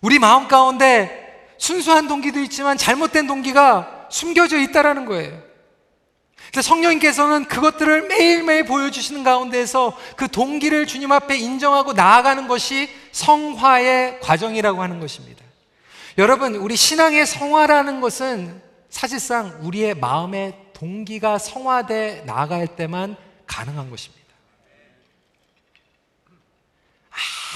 우리 0.00 0.18
마음 0.18 0.48
가운데 0.48 1.54
순수한 1.58 2.08
동기도 2.08 2.40
있지만 2.40 2.76
잘못된 2.76 3.26
동기가 3.26 4.08
숨겨져 4.10 4.58
있다라는 4.58 5.06
거예요. 5.06 5.52
그래서 6.50 6.68
성령님께서는 6.68 7.46
그것들을 7.46 8.08
매일매일 8.08 8.64
보여주시는 8.64 9.22
가운데에서 9.22 9.96
그 10.16 10.28
동기를 10.28 10.86
주님 10.86 11.12
앞에 11.12 11.36
인정하고 11.36 11.92
나아가는 11.92 12.46
것이 12.48 12.90
성화의 13.12 14.20
과정이라고 14.20 14.82
하는 14.82 15.00
것입니다. 15.00 15.42
여러분, 16.18 16.56
우리 16.56 16.76
신앙의 16.76 17.24
성화라는 17.26 18.00
것은 18.00 18.60
사실상 18.92 19.58
우리의 19.62 19.94
마음의 19.94 20.54
동기가 20.74 21.38
성화돼 21.38 22.24
나아갈 22.26 22.76
때만 22.76 23.16
가능한 23.46 23.88
것입니다. 23.88 24.22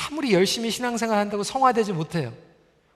아무리 0.08 0.32
열심히 0.32 0.70
신앙생활 0.70 1.18
한다고 1.18 1.42
성화되지 1.42 1.92
못해요. 1.92 2.32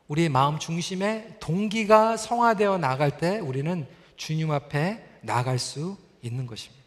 우리의 0.09 0.30
마음 0.30 0.59
중심에 0.59 1.36
동기가 1.38 2.16
성화되어 2.16 2.78
나갈 2.78 3.18
때 3.18 3.38
우리는 3.41 3.86
주님 4.16 4.51
앞에 4.51 5.05
나갈 5.20 5.59
수 5.59 5.99
있는 6.22 6.47
것입니다. 6.47 6.80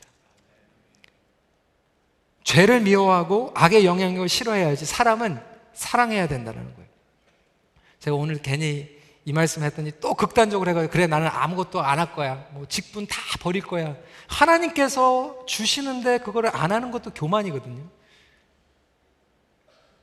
죄를 2.43 2.81
미워하고 2.81 3.51
악의 3.53 3.85
영향력을 3.85 4.27
싫어해야지 4.27 4.85
사람은 4.85 5.39
사랑해야 5.73 6.27
된다는 6.27 6.73
거예요. 6.73 6.89
제가 7.99 8.17
오늘 8.17 8.41
괜히 8.41 9.02
이 9.25 9.31
말씀 9.31 9.63
했더니 9.63 9.91
또 10.01 10.13
극단적으로 10.15 10.69
해가지고 10.69 10.91
그래 10.91 11.07
나는 11.07 11.27
아무것도 11.27 11.81
안 11.81 11.99
할 11.99 12.13
거야. 12.13 12.45
뭐 12.51 12.65
직분 12.67 13.07
다 13.07 13.17
버릴 13.39 13.61
거야. 13.61 13.95
하나님께서 14.27 15.45
주시는데 15.47 16.17
그거를 16.19 16.49
안 16.53 16.71
하는 16.71 16.91
것도 16.91 17.11
교만이거든요. 17.11 17.83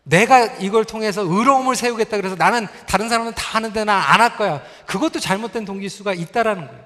내가 0.02 0.44
이걸 0.56 0.84
통해서 0.84 1.22
의로움을 1.22 1.76
세우겠다 1.76 2.16
그래서 2.16 2.34
나는 2.34 2.66
다른 2.88 3.08
사람은 3.08 3.34
다 3.34 3.56
하는데 3.56 3.84
난 3.84 4.00
안 4.00 4.20
할 4.20 4.36
거야. 4.36 4.62
그것도 4.86 5.20
잘못된 5.20 5.64
동기수가 5.66 6.14
있다라는 6.14 6.66
거예요. 6.66 6.84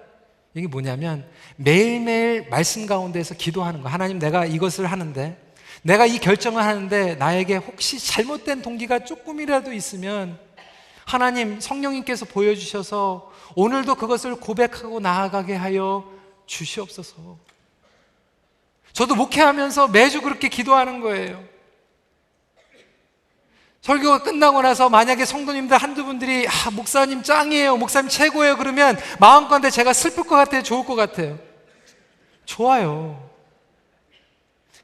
이게 0.55 0.67
뭐냐면 0.67 1.29
매일매일 1.57 2.49
말씀 2.51 2.87
가운데서 2.87 3.35
기도하는 3.35 3.83
거. 3.83 3.89
하나님 3.89 4.19
내가 4.19 4.45
이것을 4.45 4.87
하는데 4.87 5.41
내가 5.83 6.07
이 6.07 6.19
결정을 6.19 6.63
하는데 6.65 7.15
나에게 7.17 7.57
혹시 7.57 7.99
잘못된 8.05 8.63
동기가 8.63 9.01
조금이라도 9.05 9.73
있으면 9.73 10.39
하나님 11.05 11.61
성령님께서 11.61 12.25
보여주셔서 12.25 13.31
오늘도 13.55 13.95
그것을 13.97 14.37
고백하고 14.37 15.01
나아가게 15.01 15.55
하여 15.55 16.11
주시옵소서. 16.47 17.39
저도 18.93 19.15
목회하면서 19.15 19.89
매주 19.89 20.23
그렇게 20.23 20.49
기도하는 20.49 21.01
거예요. 21.01 21.45
설교가 23.83 24.23
끝나고 24.23 24.63
나서 24.63 24.89
만약에 24.89 25.27
성도님들 25.27 25.77
한두 25.77 26.07
분들이 26.07 26.49
아, 26.49 26.71
목사님 26.71 27.23
짱이에요. 27.23 27.77
목사님 27.77 28.09
최고예요. 28.09 28.57
그러면 28.57 28.97
마음건데 29.21 29.69
제가 29.69 29.93
슬플 29.93 30.25
것 30.25 30.37
같아요. 30.37 30.63
좋을 30.63 30.87
것 30.87 30.95
같아요. 30.95 31.39
좋아요. 32.47 33.31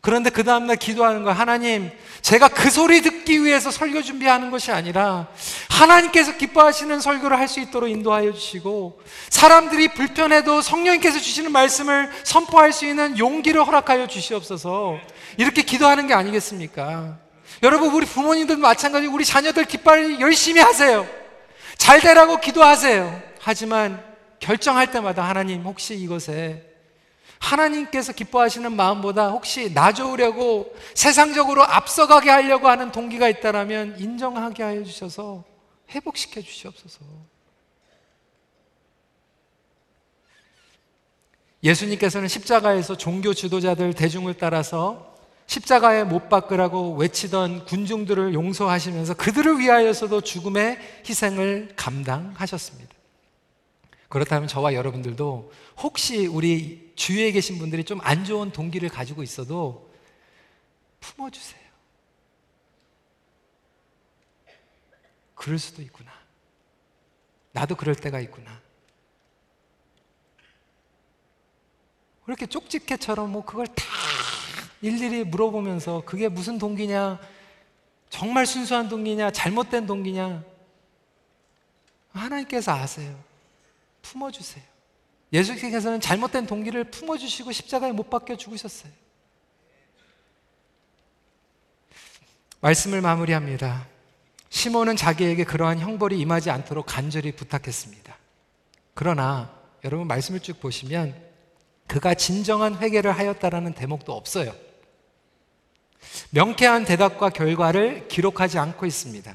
그런데 0.03 0.31
그 0.31 0.45
다음날 0.45 0.77
기도하는 0.77 1.25
거 1.25 1.31
하나님, 1.31 1.91
제가 2.23 2.49
그 2.49 2.71
소리 2.71 3.01
듣기 3.01 3.45
위해서 3.45 3.71
설교 3.71 4.03
준비하는 4.03 4.51
것이 4.51 4.71
아니라 4.73 5.29
하나님께서 5.69 6.37
기뻐하시는 6.37 7.01
설교를 7.01 7.39
할 7.39 7.51
수 7.51 7.59
있도록 7.59 7.91
인도하여 7.91 8.33
주시고 8.33 9.01
사람들이 9.29 9.89
불편해도 9.95 10.63
성령님께서 10.63 11.19
주시는 11.19 11.51
말씀을 11.51 12.11
선포할 12.23 12.73
수 12.73 12.87
있는 12.87 13.19
용기를 13.19 13.67
허락하여 13.67 14.07
주시옵소서 14.07 14.99
이렇게 15.37 15.63
기도하는 15.63 16.07
게 16.07 16.15
아니겠습니까? 16.15 17.19
여러분, 17.63 17.91
우리 17.93 18.07
부모님들도 18.07 18.61
마찬가지 18.61 19.07
우리 19.07 19.25
자녀들 19.25 19.65
기뻐할 19.65 20.21
열심히 20.21 20.61
하세요. 20.61 21.07
잘 21.77 22.01
되라고 22.01 22.39
기도하세요. 22.41 23.21
하지만 23.41 24.03
결정할 24.39 24.91
때마다 24.91 25.29
하나님 25.29 25.63
혹시 25.63 25.95
이것에 25.95 26.70
하나님께서 27.41 28.13
기뻐하시는 28.13 28.71
마음보다 28.77 29.31
혹시 29.31 29.75
나 29.75 29.93
좋으려고 29.93 30.73
세상적으로 30.95 31.65
앞서가게 31.65 32.31
하려고 32.31 32.69
하는 32.69 32.93
동기가 32.93 33.29
있다면 33.29 33.99
인정하게 33.99 34.63
하여 34.63 34.85
주셔서 34.85 35.43
회복시켜 35.91 36.41
주시옵소서. 36.43 37.01
예수님께서는 41.63 42.29
십자가에서 42.29 42.97
종교 42.97 43.35
지도자들 43.35 43.95
대중을 43.95 44.35
따라서 44.35 45.15
십자가에 45.47 46.05
못 46.05 46.29
박으라고 46.29 46.95
외치던 46.95 47.65
군중들을 47.65 48.35
용서하시면서 48.35 49.15
그들을 49.15 49.59
위하여서도 49.59 50.21
죽음의 50.21 50.79
희생을 51.09 51.73
감당하셨습니다. 51.75 52.95
그렇다면 54.09 54.49
저와 54.49 54.75
여러분들도 54.75 55.53
혹시 55.83 56.27
우리 56.27 56.93
주위에 56.97 57.33
계신 57.33 57.59
분들이 57.59 57.85
좀 57.85 58.01
안 58.03 58.25
좋은 58.25 58.51
동기를 58.53 58.89
가지고 58.89 59.23
있어도 59.23 59.91
품어주세요. 61.01 61.61
그럴 65.35 65.59
수도 65.59 65.81
있구나. 65.83 66.11
나도 67.53 67.75
그럴 67.77 67.95
때가 67.95 68.21
있구나. 68.21 68.61
그렇게 72.25 72.47
쪽집게처럼 72.47 73.33
뭐 73.33 73.45
그걸 73.45 73.67
다 73.67 73.85
일일이 74.83 75.25
물어보면서 75.25 76.03
그게 76.05 76.29
무슨 76.29 76.59
동기냐, 76.59 77.19
정말 78.09 78.47
순수한 78.47 78.89
동기냐, 78.89 79.31
잘못된 79.31 79.87
동기냐, 79.87 80.45
하나님께서 82.13 82.73
아세요. 82.73 83.19
품어주세요. 84.03 84.65
예수께서는 85.33 86.01
잘못된 86.01 86.47
동기를 86.47 86.85
품어주시고 86.85 87.53
십자가에 87.53 87.93
못 87.93 88.11
박혀 88.11 88.37
죽으셨어요. 88.37 88.93
말씀을 92.61 93.01
마무리합니다. 93.01 93.87
시몬은 94.51 94.97
자기에게 94.97 95.45
그러한 95.45 95.79
형벌이 95.79 96.19
임하지 96.19 96.51
않도록 96.51 96.87
간절히 96.87 97.33
부탁했습니다. 97.33 98.17
그러나 98.95 99.55
여러분 99.85 100.07
말씀을 100.09 100.41
쭉 100.41 100.61
보시면 100.61 101.15
그가 101.87 102.15
진정한 102.15 102.77
회개를 102.77 103.13
하였다라는 103.13 103.75
대목도 103.75 104.13
없어요. 104.13 104.55
명쾌한 106.31 106.85
대답과 106.85 107.31
결과를 107.31 108.09
기록하지 108.09 108.59
않고 108.59 108.87
있습니다. 108.87 109.35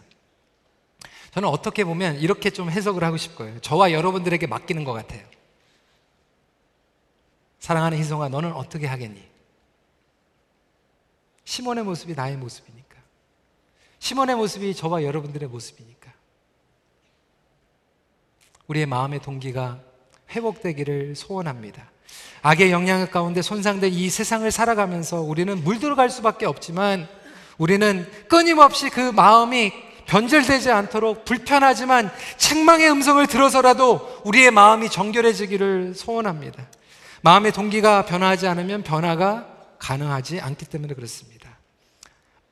저는 1.31 1.49
어떻게 1.49 1.83
보면 1.83 2.15
이렇게 2.17 2.49
좀 2.49 2.69
해석을 2.69 3.03
하고 3.03 3.17
싶어요. 3.17 3.59
저와 3.61 3.91
여러분들에게 3.91 4.47
맡기는 4.47 4.83
것 4.83 4.93
같아요. 4.93 5.21
사랑하는 7.65 7.97
희성아, 7.97 8.29
너는 8.29 8.53
어떻게 8.53 8.85
하겠니? 8.85 9.27
시몬의 11.45 11.83
모습이 11.83 12.13
나의 12.13 12.37
모습이니까. 12.37 12.95
시몬의 13.97 14.35
모습이 14.35 14.75
저와 14.75 15.03
여러분들의 15.03 15.49
모습이니까. 15.49 16.13
우리의 18.67 18.85
마음의 18.85 19.23
동기가 19.23 19.79
회복되기를 20.29 21.15
소원합니다. 21.15 21.89
악의 22.43 22.69
영향 22.69 23.09
가운데 23.09 23.41
손상된 23.41 23.91
이 23.91 24.11
세상을 24.11 24.51
살아가면서 24.51 25.21
우리는 25.21 25.63
물들어갈 25.63 26.11
수밖에 26.11 26.45
없지만 26.45 27.07
우리는 27.57 28.07
끊임없이 28.27 28.91
그 28.91 28.99
마음이 28.99 29.73
변절되지 30.05 30.69
않도록 30.69 31.25
불편하지만 31.25 32.11
책망의 32.37 32.91
음성을 32.91 33.25
들어서라도 33.25 34.21
우리의 34.23 34.51
마음이 34.51 34.91
정결해지기를 34.91 35.95
소원합니다. 35.95 36.74
마음의 37.25 37.53
동기가 37.53 38.05
변화하지 38.05 38.47
않으면 38.47 38.83
변화가 38.83 39.47
가능하지 39.79 40.41
않기 40.41 40.67
때문에 40.67 40.93
그렇습니다. 40.93 41.57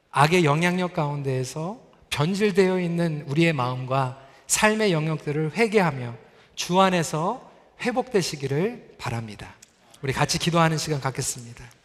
악의 0.10 0.46
영향력 0.46 0.94
가운데에서 0.94 1.80
변질되어 2.10 2.80
있는 2.80 3.24
우리의 3.28 3.54
마음과 3.54 4.20
삶의 4.48 4.92
영역들을 4.92 5.52
회개하며 5.56 6.16
주 6.56 6.80
안에서 6.82 7.52
회복되시기를 7.82 8.96
바랍니다. 8.98 9.54
우리 10.02 10.12
같이 10.12 10.40
기도하는 10.40 10.80
시간 10.80 11.00
갖겠습니다. 11.00 11.64